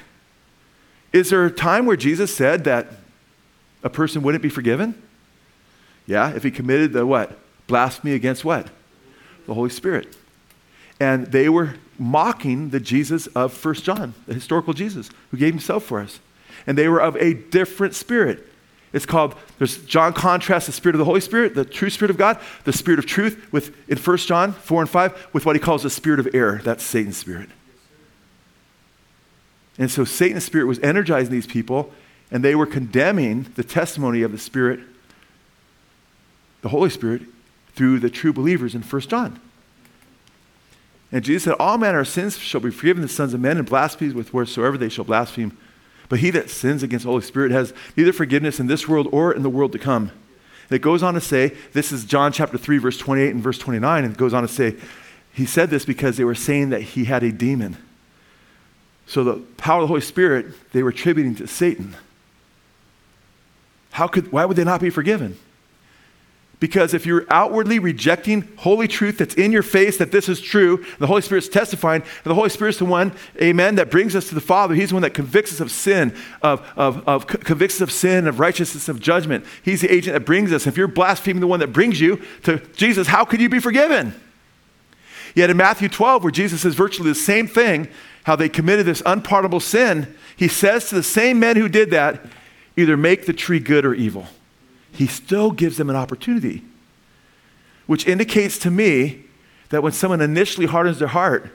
[1.12, 2.86] Is there a time where Jesus said that
[3.82, 5.00] a person wouldn't be forgiven?
[6.10, 7.38] Yeah, if he committed the what?
[7.68, 8.66] Blasphemy against what?
[9.46, 10.16] The Holy Spirit.
[10.98, 15.84] And they were mocking the Jesus of First John, the historical Jesus, who gave himself
[15.84, 16.18] for us.
[16.66, 18.44] And they were of a different spirit.
[18.92, 22.18] It's called, there's John contrasts the Spirit of the Holy Spirit, the true Spirit of
[22.18, 25.60] God, the Spirit of truth with in 1 John 4 and 5, with what he
[25.60, 26.60] calls the spirit of error.
[26.64, 27.50] That's Satan's spirit.
[29.78, 31.92] And so Satan's spirit was energizing these people,
[32.32, 34.80] and they were condemning the testimony of the Spirit,
[36.62, 37.22] the Holy Spirit,
[37.74, 39.40] through the true believers in 1 John.
[41.12, 43.66] And Jesus said, All manner of sins shall be forgiven the sons of men, and
[43.66, 45.56] blasphemies with whatsoever they shall blaspheme
[46.10, 49.32] but he that sins against the Holy Spirit has neither forgiveness in this world or
[49.32, 50.10] in the world to come.
[50.68, 53.58] And it goes on to say, this is John chapter 3, verse 28 and verse
[53.58, 54.74] 29, and it goes on to say,
[55.32, 57.76] he said this because they were saying that he had a demon.
[59.06, 61.96] So the power of the Holy Spirit, they were attributing to Satan.
[63.92, 65.38] How could, why would they not be forgiven?
[66.60, 70.84] Because if you're outwardly rejecting holy truth that's in your face, that this is true,
[70.98, 74.42] the Holy Spirit's testifying, the Holy Spirit's the one, amen, that brings us to the
[74.42, 74.74] Father.
[74.74, 78.28] He's the one that convicts us of sin, of, of, of convicts us of sin,
[78.28, 79.46] of righteousness, of judgment.
[79.62, 80.66] He's the agent that brings us.
[80.66, 84.14] If you're blaspheming the one that brings you to Jesus, how could you be forgiven?
[85.34, 87.88] Yet in Matthew 12, where Jesus says virtually the same thing,
[88.24, 92.22] how they committed this unpardonable sin, he says to the same men who did that,
[92.76, 94.26] either make the tree good or evil.
[94.92, 96.62] He still gives them an opportunity,
[97.86, 99.24] which indicates to me
[99.70, 101.50] that when someone initially hardens their heart,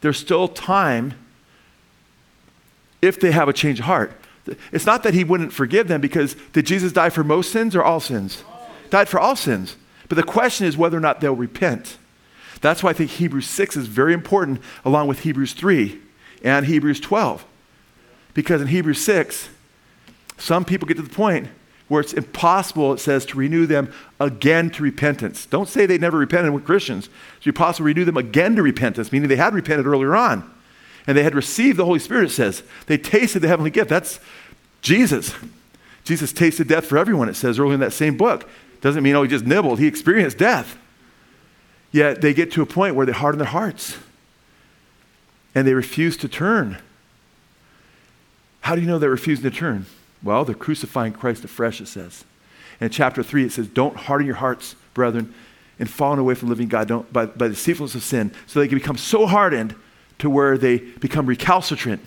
[0.00, 1.14] there's still time
[3.02, 4.12] if they have a change of heart.
[4.72, 7.82] It's not that he wouldn't forgive them because did Jesus die for most sins or
[7.82, 8.42] all sins?
[8.90, 9.76] Died for all sins.
[10.08, 11.98] But the question is whether or not they'll repent.
[12.60, 16.00] That's why I think Hebrews 6 is very important, along with Hebrews 3
[16.42, 17.44] and Hebrews 12.
[18.34, 19.48] Because in Hebrews 6,
[20.38, 21.48] some people get to the point
[21.88, 25.46] where it's impossible, it says, to renew them again to repentance.
[25.46, 27.08] Don't say they never repented with Christians.
[27.38, 30.48] It's impossible to renew them again to repentance, meaning they had repented earlier on.
[31.06, 32.62] And they had received the Holy Spirit, it says.
[32.86, 33.88] They tasted the heavenly gift.
[33.88, 34.20] That's
[34.82, 35.34] Jesus.
[36.04, 38.48] Jesus tasted death for everyone, it says earlier in that same book.
[38.80, 39.78] Doesn't mean, oh, he just nibbled.
[39.78, 40.78] He experienced death.
[41.90, 43.96] Yet they get to a point where they harden their hearts
[45.54, 46.78] and they refuse to turn.
[48.60, 49.86] How do you know they're refusing to turn?
[50.22, 52.24] Well, they're crucifying Christ afresh, it says.
[52.80, 55.34] And in chapter 3, it says, Don't harden your hearts, brethren,
[55.78, 58.78] and falling away from living God by, by the deceitfulness of sin, so they can
[58.78, 59.74] become so hardened
[60.18, 62.02] to where they become recalcitrant,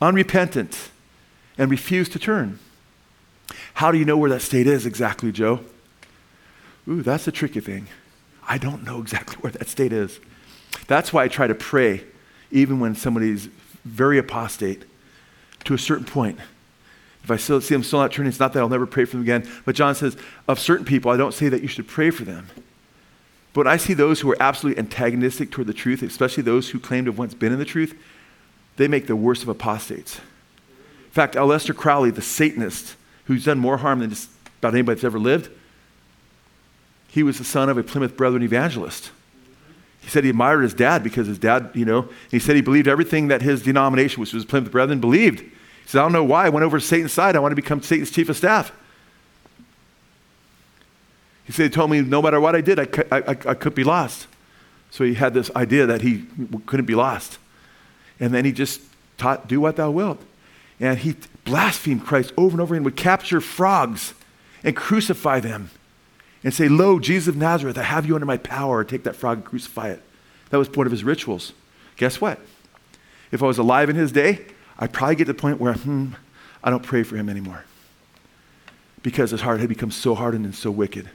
[0.00, 0.90] unrepentant,
[1.58, 2.58] and refuse to turn.
[3.74, 5.60] How do you know where that state is exactly, Joe?
[6.88, 7.88] Ooh, that's a tricky thing.
[8.48, 10.18] I don't know exactly where that state is.
[10.86, 12.04] That's why I try to pray,
[12.50, 13.48] even when somebody's
[13.84, 14.84] very apostate,
[15.64, 16.38] to a certain point.
[17.22, 19.12] If I still see them still not turning, it's not that I'll never pray for
[19.12, 19.48] them again.
[19.64, 20.16] But John says,
[20.48, 22.48] of certain people, I don't say that you should pray for them.
[23.52, 27.04] But I see those who are absolutely antagonistic toward the truth, especially those who claim
[27.04, 27.94] to have once been in the truth,
[28.76, 30.18] they make the worst of apostates.
[30.18, 32.96] In fact, Aleister Crowley, the Satanist,
[33.26, 35.50] who's done more harm than just about anybody that's ever lived,
[37.08, 39.10] he was the son of a Plymouth Brethren evangelist.
[40.00, 42.88] He said he admired his dad because his dad, you know, he said he believed
[42.88, 45.44] everything that his denomination, which was Plymouth Brethren, believed.
[45.82, 46.46] He said, I don't know why.
[46.46, 47.36] I went over to Satan's side.
[47.36, 48.72] I want to become Satan's chief of staff.
[51.44, 53.74] He said, he told me no matter what I did, I, I, I, I could
[53.74, 54.26] be lost.
[54.90, 56.24] So he had this idea that he
[56.66, 57.38] couldn't be lost.
[58.20, 58.80] And then he just
[59.18, 60.22] taught, do what thou wilt.
[60.78, 64.14] And he blasphemed Christ over and over again, would capture frogs
[64.62, 65.70] and crucify them
[66.44, 68.84] and say, Lo, Jesus of Nazareth, I have you under my power.
[68.84, 70.02] Take that frog and crucify it.
[70.50, 71.52] That was one of his rituals.
[71.96, 72.38] Guess what?
[73.30, 74.44] If I was alive in his day,
[74.78, 76.10] I'd probably get to the point where, hmm,
[76.62, 77.64] I don't pray for him anymore.
[79.02, 81.10] Because his heart had become so hardened and so wicked.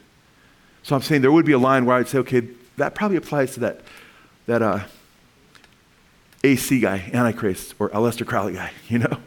[0.83, 2.47] So I'm saying there would be a line where I'd say, okay,
[2.77, 3.81] that probably applies to that,
[4.45, 4.79] that uh,
[6.43, 9.17] AC guy, Antichrist, or Aleister Crowley guy, you know?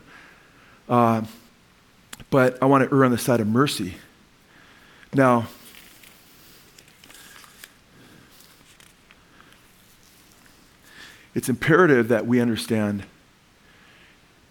[0.88, 1.22] Uh,
[2.30, 3.96] but I want to err on the side of mercy.
[5.12, 5.48] Now,
[11.34, 13.04] it's imperative that we understand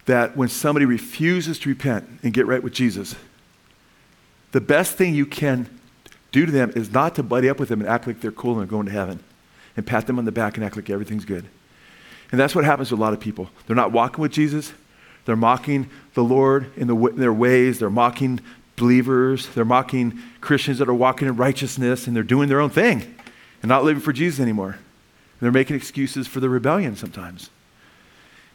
[0.10, 3.16] that when somebody refuses to repent and get right with Jesus,
[4.52, 5.70] the best thing you can
[6.32, 8.54] do to them is not to buddy up with them and act like they're cool
[8.54, 9.20] and they're going to heaven
[9.78, 11.46] and pat them on the back and act like everything's good.
[12.32, 13.52] And that's what happens to a lot of people.
[13.68, 14.74] They're not walking with Jesus.
[15.26, 17.78] They're mocking the Lord in, the, in their ways.
[17.78, 18.40] They're mocking
[18.78, 19.48] believers.
[19.50, 23.16] They're mocking Christians that are walking in righteousness and they're doing their own thing
[23.62, 24.72] and not living for Jesus anymore.
[24.72, 27.52] And They're making excuses for the rebellion sometimes.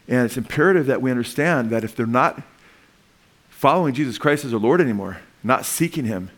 [0.07, 2.41] And it's imperative that we understand that if they're not
[3.49, 6.29] following Jesus Christ as their Lord anymore, not seeking Him,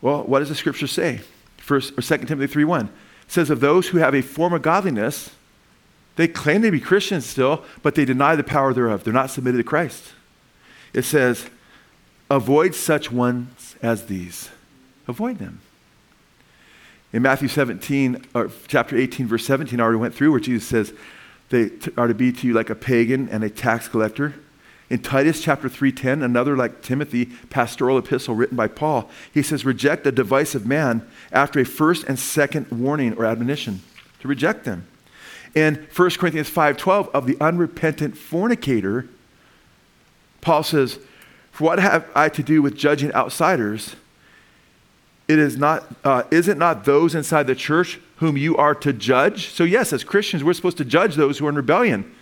[0.00, 1.20] well, what does the scripture say?
[1.56, 2.90] First or 2 Timothy 3:1 it
[3.26, 5.30] says of those who have a form of godliness,
[6.14, 9.04] they claim to be Christians still, but they deny the power thereof.
[9.04, 10.12] They're not submitted to Christ.
[10.94, 11.50] It says,
[12.30, 14.50] avoid such ones as these.
[15.08, 15.60] Avoid them.
[17.12, 20.92] In Matthew 17, or chapter 18, verse 17, I already went through where Jesus says,
[21.50, 24.34] they are to be to you like a pagan and a tax collector.
[24.88, 30.06] In Titus chapter 3:10, another like Timothy pastoral epistle written by Paul, he says reject
[30.06, 33.82] a divisive man after a first and second warning or admonition.
[34.20, 34.86] To reject them.
[35.54, 39.06] In 1 Corinthians 5:12 of the unrepentant fornicator,
[40.40, 40.98] Paul says,
[41.50, 43.96] "For what have I to do with judging outsiders?
[45.28, 48.92] it is not, uh, is it not those inside the church whom you are to
[48.92, 49.48] judge?
[49.48, 52.12] So, yes, as Christians, we're supposed to judge those who are in rebellion.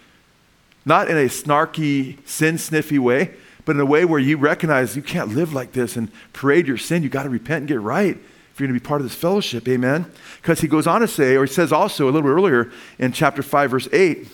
[0.84, 3.34] Not in a snarky, sin sniffy way,
[3.64, 6.76] but in a way where you recognize you can't live like this and parade your
[6.76, 7.02] sin.
[7.02, 8.18] You got to repent and get right
[8.54, 9.66] if you're going to be part of this fellowship.
[9.68, 10.06] Amen?
[10.40, 13.12] Because he goes on to say, or he says also a little bit earlier in
[13.12, 14.28] chapter 5, verse 8,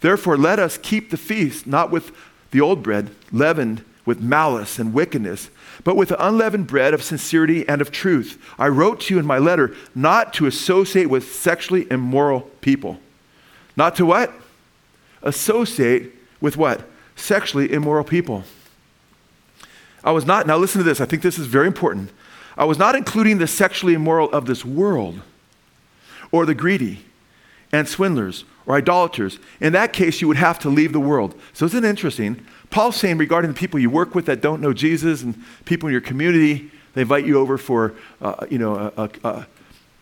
[0.00, 2.12] Therefore, let us keep the feast, not with
[2.50, 5.50] the old bread, leavened with malice and wickedness,
[5.84, 8.42] but with the unleavened bread of sincerity and of truth.
[8.58, 12.98] I wrote to you in my letter not to associate with sexually immoral people.
[13.76, 14.32] Not to what?
[15.22, 16.82] Associate with what?
[17.14, 18.44] Sexually immoral people.
[20.04, 22.10] I was not, now listen to this, I think this is very important.
[22.56, 25.20] I was not including the sexually immoral of this world
[26.30, 27.04] or the greedy
[27.72, 29.38] and swindlers or idolaters.
[29.60, 31.38] In that case, you would have to leave the world.
[31.52, 32.44] So isn't it interesting?
[32.70, 35.92] Paul's saying regarding the people you work with that don't know Jesus and people in
[35.92, 39.46] your community, they invite you over for, uh, you know, a, a, a,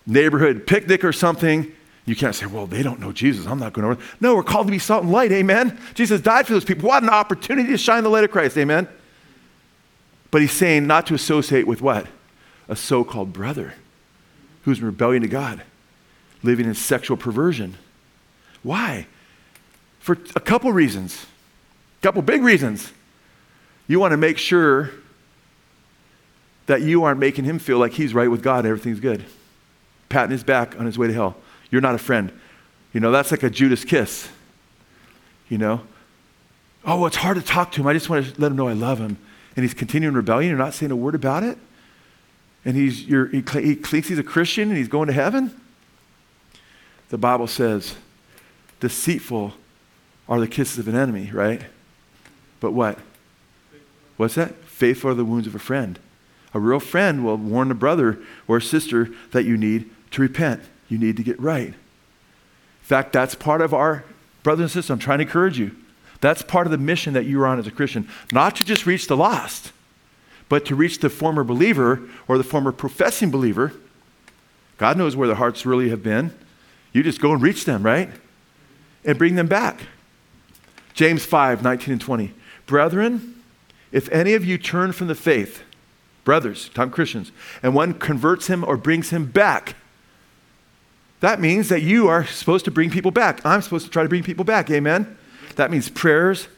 [0.06, 1.72] neighborhood picnic or something.
[2.04, 3.46] You can't say, well, they don't know Jesus.
[3.46, 4.02] I'm not going over.
[4.20, 5.32] No, we're called to be salt and light.
[5.32, 5.78] Amen.
[5.94, 6.88] Jesus died for those people.
[6.88, 8.58] What an opportunity to shine the light of Christ.
[8.58, 8.86] Amen.
[10.30, 12.06] But he's saying not to associate with what?
[12.68, 13.74] A so called brother
[14.64, 15.62] who's in rebellion to God,
[16.42, 17.76] living in sexual perversion.
[18.62, 19.06] Why?
[20.00, 21.26] For a couple reasons.
[22.04, 22.92] Couple big reasons.
[23.86, 24.90] You want to make sure
[26.66, 29.24] that you aren't making him feel like he's right with God everything's good.
[30.10, 31.34] Patting his back on his way to hell.
[31.70, 32.30] You're not a friend.
[32.92, 34.28] You know, that's like a Judas kiss.
[35.48, 35.80] You know?
[36.84, 37.86] Oh, it's hard to talk to him.
[37.86, 39.16] I just want to let him know I love him
[39.56, 41.56] and he's continuing rebellion, you're not saying a word about it,
[42.66, 45.58] and he's, he, he thinks he's a Christian and he's going to heaven,
[47.08, 47.96] the Bible says,
[48.80, 49.54] deceitful
[50.28, 51.62] are the kisses of an enemy, right?
[52.64, 52.98] But what?
[54.16, 54.54] What's that?
[54.64, 55.98] Faithful are the wounds of a friend.
[56.54, 60.62] A real friend will warn a brother or a sister that you need to repent.
[60.88, 61.68] You need to get right.
[61.68, 61.74] In
[62.80, 64.02] fact, that's part of our
[64.42, 64.88] brothers and sisters.
[64.88, 65.76] I'm trying to encourage you.
[66.22, 68.08] That's part of the mission that you're on as a Christian.
[68.32, 69.70] Not to just reach the lost,
[70.48, 73.74] but to reach the former believer or the former professing believer.
[74.78, 76.32] God knows where their hearts really have been.
[76.94, 78.08] You just go and reach them, right?
[79.04, 79.82] And bring them back.
[80.94, 82.32] James 5, 19 and 20.
[82.66, 83.42] Brethren,
[83.92, 85.62] if any of you turn from the faith,
[86.24, 89.76] brothers, time Christians, and one converts him or brings him back,
[91.20, 93.44] that means that you are supposed to bring people back.
[93.46, 94.70] I'm supposed to try to bring people back.
[94.70, 95.16] Amen?
[95.56, 96.48] That means prayers.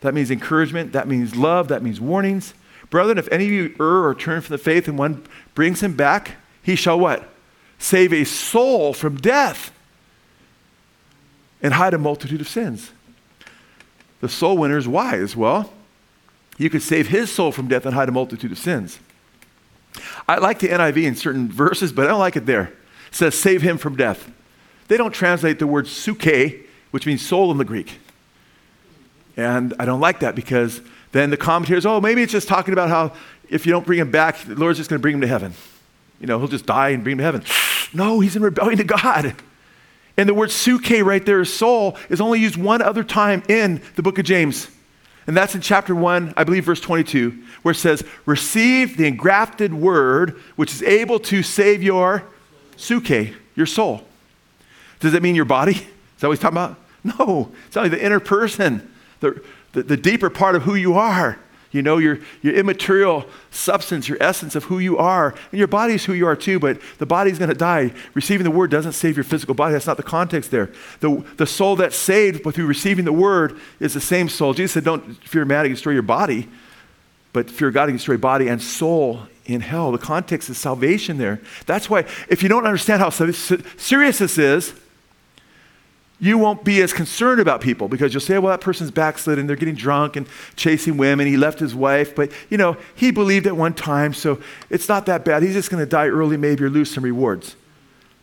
[0.00, 0.92] That means encouragement.
[0.92, 1.68] That means love.
[1.68, 2.54] That means warnings.
[2.90, 5.94] Brethren, if any of you err or turn from the faith and one brings him
[5.94, 7.28] back, he shall what?
[7.78, 9.70] Save a soul from death
[11.62, 12.90] and hide a multitude of sins.
[14.20, 15.36] The soul winner is wise.
[15.36, 15.72] Well,
[16.58, 18.98] you could save his soul from death and hide a multitude of sins.
[20.28, 22.72] I like the NIV in certain verses, but I don't like it there.
[23.08, 24.30] It says, save him from death.
[24.88, 27.98] They don't translate the word psuche, which means soul in the Greek.
[29.36, 30.80] And I don't like that because
[31.12, 33.12] then the commentators, oh, maybe it's just talking about how
[33.48, 35.54] if you don't bring him back, the Lord's just going to bring him to heaven.
[36.20, 37.42] You know, he'll just die and bring him to heaven.
[37.92, 39.34] No, he's in rebellion to God.
[40.16, 44.02] And the word psuche right there, soul, is only used one other time in the
[44.02, 44.68] book of James.
[45.26, 49.74] And that's in chapter 1, I believe, verse 22, where it says, Receive the engrafted
[49.74, 52.24] word, which is able to save your
[52.76, 54.02] psuche, your soul.
[55.00, 55.72] Does that mean your body?
[55.72, 56.78] Is that what he's talking about?
[57.04, 58.90] No, it's only the inner person
[59.20, 59.42] the,
[59.72, 61.38] the, the deeper part of who you are.
[61.72, 65.34] You know, your, your immaterial substance, your essence of who you are.
[65.50, 67.92] And your body is who you are too, but the body's going to die.
[68.14, 69.72] Receiving the word doesn't save your physical body.
[69.72, 70.70] That's not the context there.
[71.00, 74.54] The, the soul that's saved but through receiving the word is the same soul.
[74.54, 76.48] Jesus said, Don't fear man destroy your body,
[77.32, 79.92] but fear God destroy body and soul in hell.
[79.92, 81.40] The context is salvation there.
[81.66, 84.74] That's why, if you don't understand how serious this is,
[86.18, 89.56] you won't be as concerned about people because you'll say, well, that person's backslidden, they're
[89.56, 93.56] getting drunk and chasing women, he left his wife, but you know, he believed at
[93.56, 94.40] one time, so
[94.70, 95.42] it's not that bad.
[95.42, 97.54] He's just going to die early, maybe, or lose some rewards.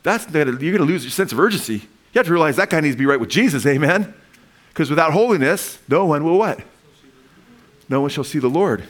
[0.01, 1.75] That's you're going to lose your sense of urgency.
[1.75, 4.13] You have to realize that guy needs to be right with Jesus, amen?
[4.69, 6.61] Because without holiness, no one will what?
[7.89, 8.83] No one shall see the Lord.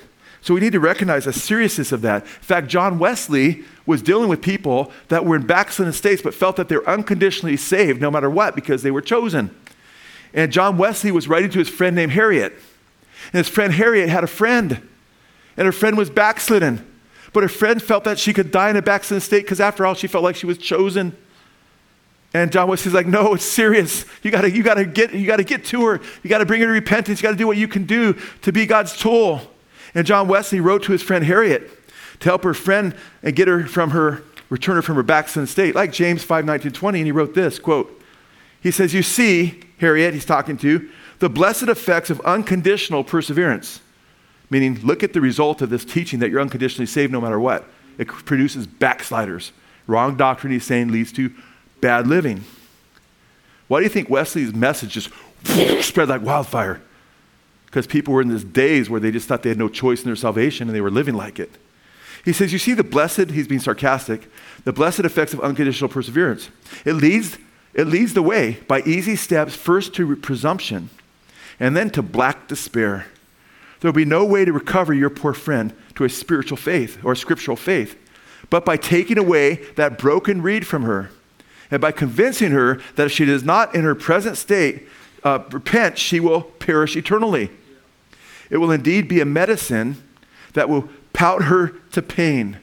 [0.43, 2.23] So we need to recognize the seriousness of that.
[2.23, 6.57] In fact, John Wesley was dealing with people that were in backslidden states but felt
[6.57, 9.55] that they're unconditionally saved no matter what because they were chosen.
[10.33, 12.51] And John Wesley was writing to his friend named Harriet.
[13.31, 14.85] And his friend Harriet had a friend,
[15.55, 16.85] and her friend was backslidden.
[17.31, 19.93] But her friend felt that she could die in a backslidden state because, after all,
[19.93, 21.15] she felt like she was chosen.
[22.33, 24.05] And John Wesley's like, no, it's serious.
[24.23, 26.01] You gotta, you gotta get, you gotta get to her.
[26.21, 27.21] You gotta bring her to repentance.
[27.21, 29.52] You gotta do what you can do to be God's tool.
[29.95, 31.69] And John Wesley wrote to his friend Harriet
[32.19, 35.75] to help her friend and get her from her, return her from her backslidden state,
[35.75, 36.99] like James 5, 19, 20.
[36.99, 38.01] And he wrote this quote,
[38.61, 40.89] he says, You see, Harriet, he's talking to,
[41.19, 43.81] the blessed effects of unconditional perseverance.
[44.49, 47.65] Meaning, look at the result of this teaching that you're unconditionally saved no matter what.
[47.97, 49.51] It produces backsliders.
[49.87, 51.31] Wrong doctrine, he's saying, leads to
[51.81, 52.43] bad living.
[53.67, 55.09] Why do you think Wesley's message just
[55.83, 56.81] spread like wildfire?
[57.73, 60.05] Because people were in this days where they just thought they had no choice in
[60.05, 61.49] their salvation and they were living like it.
[62.23, 64.29] He says, You see, the blessed, he's being sarcastic,
[64.63, 66.49] the blessed effects of unconditional perseverance.
[66.85, 67.39] It leads,
[67.73, 70.91] it leads the way by easy steps, first to presumption
[71.59, 73.07] and then to black despair.
[73.79, 77.15] There will be no way to recover your poor friend to a spiritual faith or
[77.15, 77.97] scriptural faith,
[78.51, 81.09] but by taking away that broken reed from her
[81.71, 84.87] and by convincing her that if she does not, in her present state,
[85.23, 87.49] uh, repent, she will perish eternally.
[88.53, 89.97] It will indeed be a medicine
[90.53, 92.59] that will pout her to pain,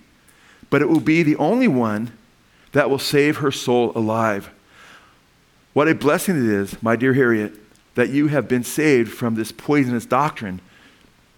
[0.71, 2.13] but it will be the only one
[2.71, 4.51] that will save her soul alive.
[5.73, 7.55] What a blessing it is, my dear Harriet,
[7.97, 10.61] that you have been saved from this poisonous doctrine.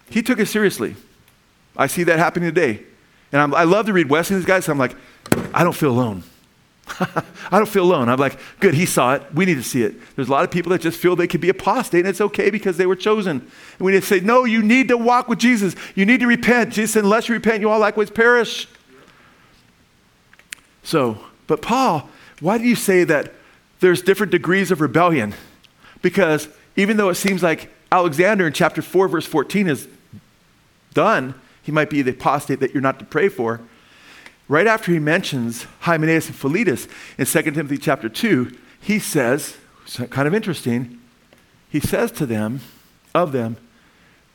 [0.07, 0.97] He took it seriously.
[1.75, 2.83] I see that happening today.
[3.31, 4.95] And I'm, i love to read Wesley and these guys, so I'm like,
[5.51, 6.21] I don't feel alone.
[6.99, 8.09] I don't feel alone.
[8.09, 9.23] I'm like, good, he saw it.
[9.33, 9.95] We need to see it.
[10.15, 12.49] There's a lot of people that just feel they could be apostate, and it's okay
[12.49, 13.39] because they were chosen.
[13.39, 15.75] And we need to say, no, you need to walk with Jesus.
[15.95, 16.73] You need to repent.
[16.73, 18.67] Jesus said, unless you repent, you all likewise perish.
[20.83, 21.17] So,
[21.47, 22.09] but Paul,
[22.41, 23.33] why do you say that
[23.79, 25.33] there's different degrees of rebellion?
[26.01, 29.87] Because even though it seems like Alexander in chapter 4, verse 14 is
[30.93, 33.61] done, he might be the apostate that you're not to pray for
[34.47, 36.87] right after he mentions Hymenaeus and Philetus
[37.17, 39.57] in 2 Timothy chapter 2, he says,
[40.09, 40.99] kind of interesting,
[41.69, 42.61] he says to them,
[43.15, 43.57] of them,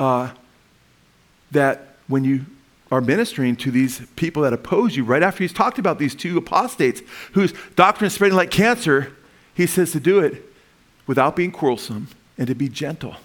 [0.00, 0.30] uh,
[1.50, 2.46] that when you
[2.90, 6.38] are ministering to these people that oppose you, right after he's talked about these two
[6.38, 7.02] apostates
[7.32, 9.12] whose doctrine is spreading like cancer,
[9.54, 10.44] he says to do it
[11.06, 13.16] without being quarrelsome and to be gentle,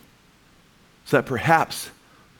[1.05, 1.91] so that perhaps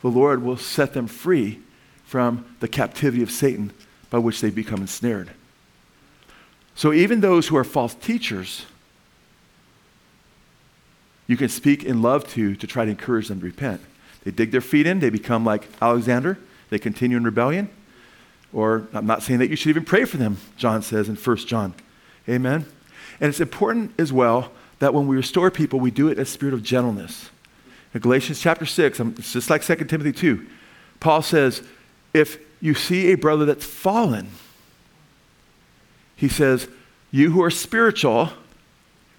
[0.02, 1.60] the Lord will set them free
[2.04, 3.72] from the captivity of Satan
[4.14, 5.32] by which they become ensnared.
[6.76, 8.68] So even those who are false teachers,
[11.26, 13.82] you can speak in love to to try to encourage them to repent.
[14.24, 16.38] They dig their feet in, they become like Alexander,
[16.70, 17.70] they continue in rebellion.
[18.54, 21.38] Or I'm not saying that you should even pray for them, John says in 1
[21.38, 21.74] John.
[22.30, 22.68] Amen.
[23.20, 26.26] And it's important as well that when we restore people, we do it in a
[26.26, 27.32] spirit of gentleness.
[27.96, 30.46] In Galatians chapter 6, it's just like 2 Timothy 2,
[31.00, 31.64] Paul says,
[32.14, 34.30] if you see a brother that's fallen,
[36.16, 36.70] he says,
[37.12, 38.30] You who are spiritual,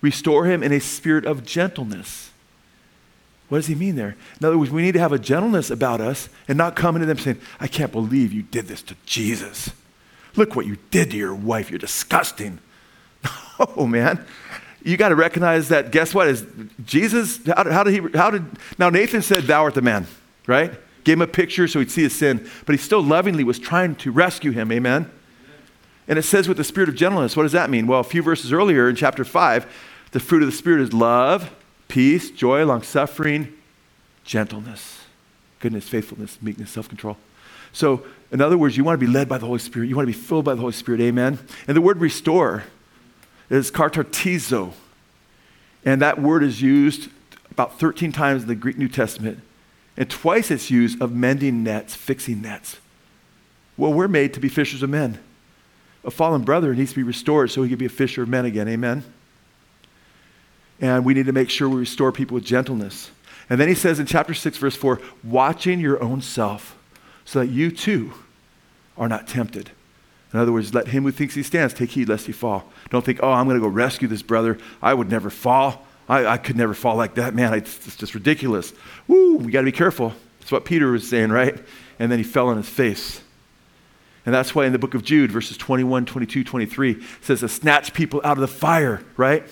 [0.00, 2.30] restore him in a spirit of gentleness.
[3.50, 4.16] What does he mean there?
[4.40, 7.06] In other words, we need to have a gentleness about us and not come into
[7.06, 9.70] them saying, I can't believe you did this to Jesus.
[10.36, 11.70] Look what you did to your wife.
[11.70, 12.58] You're disgusting.
[13.76, 14.24] Oh, man.
[14.82, 16.26] You got to recognize that, guess what?
[16.26, 16.44] Is
[16.84, 18.44] Jesus, how, how, did he, how did,
[18.78, 20.08] now Nathan said, Thou art the man,
[20.48, 20.72] right?
[21.04, 23.94] Gave him a picture so he'd see his sin, but he still lovingly was trying
[23.96, 24.72] to rescue him.
[24.72, 25.10] Amen?
[26.08, 27.36] And it says with the spirit of gentleness.
[27.36, 27.86] What does that mean?
[27.86, 29.66] Well, a few verses earlier in chapter 5,
[30.10, 31.50] the fruit of the Spirit is love,
[31.88, 33.52] peace, joy, long suffering,
[34.22, 35.00] gentleness,
[35.60, 37.16] goodness, faithfulness, meekness, self control.
[37.72, 39.88] So, in other words, you want to be led by the Holy Spirit.
[39.88, 41.00] You want to be filled by the Holy Spirit.
[41.00, 41.38] Amen?
[41.66, 42.64] And the word restore
[43.50, 44.72] is katartizo.
[45.84, 47.10] And that word is used
[47.50, 49.40] about 13 times in the Greek New Testament.
[49.96, 52.78] And twice it's used of mending nets, fixing nets.
[53.76, 55.18] Well, we're made to be fishers of men.
[56.04, 58.44] A fallen brother needs to be restored so he can be a fisher of men
[58.44, 58.68] again.
[58.68, 59.04] Amen?
[60.80, 63.10] And we need to make sure we restore people with gentleness.
[63.48, 66.76] And then he says in chapter 6, verse 4, watching your own self
[67.24, 68.12] so that you too
[68.96, 69.70] are not tempted.
[70.32, 72.70] In other words, let him who thinks he stands take heed lest he fall.
[72.90, 74.58] Don't think, oh, I'm going to go rescue this brother.
[74.82, 75.86] I would never fall.
[76.08, 77.34] I, I could never fall like that.
[77.34, 78.72] Man, it's, it's just ridiculous.
[79.08, 80.12] Woo, we got to be careful.
[80.40, 81.58] That's what Peter was saying, right?
[81.98, 83.22] And then he fell on his face.
[84.26, 87.92] And that's why in the book of Jude, verses 21, 22, 23, says to snatch
[87.92, 89.44] people out of the fire, right?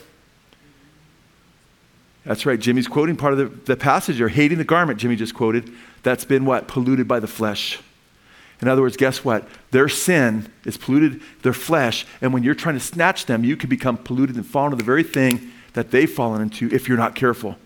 [2.24, 2.58] That's right.
[2.58, 4.28] Jimmy's quoting part of the, the passage there.
[4.28, 5.70] Hating the garment, Jimmy just quoted,
[6.02, 6.68] that's been what?
[6.68, 7.80] Polluted by the flesh.
[8.60, 9.48] In other words, guess what?
[9.72, 13.68] Their sin is polluted their flesh, and when you're trying to snatch them, you can
[13.68, 17.14] become polluted and fall into the very thing that they've fallen into if you're not
[17.14, 17.56] careful.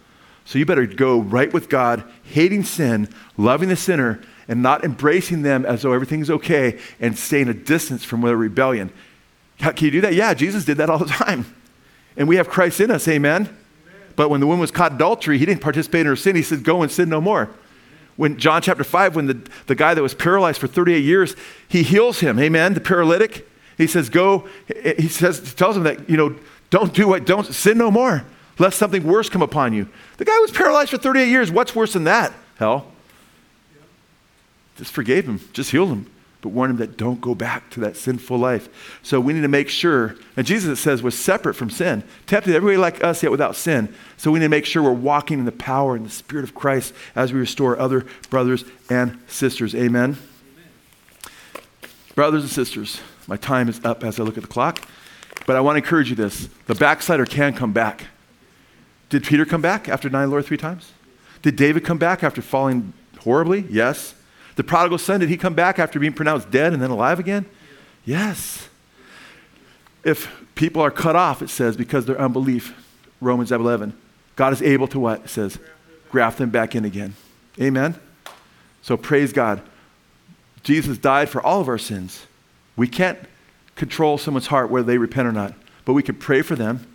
[0.44, 5.42] So you better go right with God, hating sin, loving the sinner, and not embracing
[5.42, 8.92] them as though everything's okay and staying a distance from their rebellion.
[9.58, 10.14] How, can you do that?
[10.14, 11.52] Yeah, Jesus did that all the time.
[12.16, 13.42] And we have Christ in us, amen?
[13.42, 13.56] amen?
[14.14, 16.36] But when the woman was caught adultery, he didn't participate in her sin.
[16.36, 17.50] He said, Go and sin no more.
[18.16, 21.36] When John chapter 5, when the, the guy that was paralyzed for 38 years,
[21.68, 22.74] he heals him, amen?
[22.74, 23.46] The paralytic.
[23.76, 24.48] He says, Go,
[24.98, 26.36] he says, tells him that, you know,
[26.70, 28.24] don't do what, Don't sin no more,
[28.58, 29.88] lest something worse come upon you.
[30.18, 31.50] The guy was paralyzed for 38 years.
[31.50, 32.32] What's worse than that?
[32.58, 32.86] Hell.
[34.76, 36.10] Just forgave him, just healed him.
[36.42, 38.98] but warned him that don't go back to that sinful life.
[39.02, 42.54] So we need to make sure, and Jesus it says was separate from sin, tempted
[42.54, 43.92] everybody like us yet without sin.
[44.16, 46.54] So we need to make sure we're walking in the power and the Spirit of
[46.54, 49.74] Christ as we restore other brothers and sisters.
[49.74, 50.18] Amen.
[50.18, 50.18] Amen.
[52.14, 54.86] Brothers and sisters, my time is up as I look at the clock,
[55.46, 58.06] but I want to encourage you this: the backslider can come back.
[59.08, 60.92] Did Peter come back after denying the Lord three times?
[61.42, 63.64] Did David come back after falling horribly?
[63.70, 64.14] Yes.
[64.56, 67.46] The prodigal son, did he come back after being pronounced dead and then alive again?
[68.04, 68.68] Yes.
[70.02, 72.74] If people are cut off, it says, because their unbelief,
[73.20, 73.96] Romans 11,
[74.34, 75.24] God is able to what?
[75.24, 75.58] It says,
[76.10, 77.14] graft them back in again.
[77.60, 77.96] Amen?
[78.82, 79.60] So praise God.
[80.62, 82.26] Jesus died for all of our sins.
[82.76, 83.18] We can't
[83.76, 85.54] control someone's heart whether they repent or not,
[85.84, 86.86] but we can pray for them.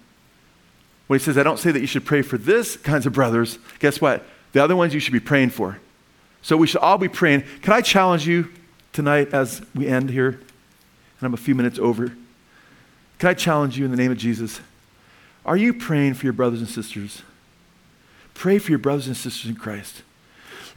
[1.08, 3.60] When he says, I don't say that you should pray for this kinds of brothers,
[3.80, 4.26] guess what?
[4.52, 5.80] The other ones you should be praying for.
[6.41, 7.44] So we should all be praying.
[7.62, 8.49] Can I challenge you
[8.94, 10.30] tonight as we end here?
[10.30, 12.14] And I'm a few minutes over.
[13.20, 14.60] Can I challenge you in the name of Jesus?
[15.45, 17.22] Are you praying for your brothers and sisters?
[18.34, 20.02] Pray for your brothers and sisters in Christ.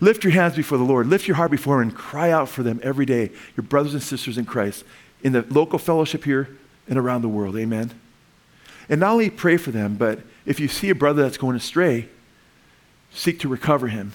[0.01, 1.07] Lift your hands before the Lord.
[1.07, 4.03] Lift your heart before Him and cry out for them every day, your brothers and
[4.03, 4.85] sisters in Christ,
[5.25, 6.57] in the local fellowship here
[6.89, 7.57] and around the world.
[7.57, 7.91] Amen.
[8.89, 12.09] And not only pray for them, but if you see a brother that's going astray,
[13.11, 14.13] seek to recover him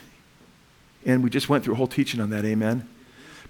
[1.05, 2.45] and we just went through a whole teaching on that.
[2.45, 2.87] Amen.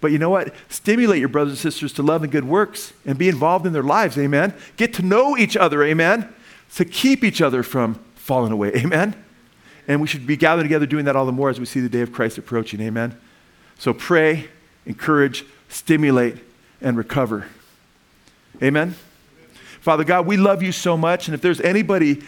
[0.02, 0.54] But you know what?
[0.70, 3.84] Stimulate your brothers and sisters to love and good works and be involved in their
[3.84, 4.18] lives.
[4.18, 4.54] Amen.
[4.78, 5.84] Get to know each other.
[5.84, 6.34] Amen.
[6.76, 8.72] To keep each other from falling away.
[8.76, 9.16] Amen.
[9.88, 11.90] And we should be gathered together doing that all the more as we see the
[11.90, 12.80] day of Christ approaching.
[12.80, 13.20] Amen.
[13.78, 14.48] So pray,
[14.86, 16.38] encourage, stimulate,
[16.82, 17.46] and recover.
[18.62, 18.96] Amen.
[19.82, 21.28] Father God, we love you so much.
[21.28, 22.24] And if there's anybody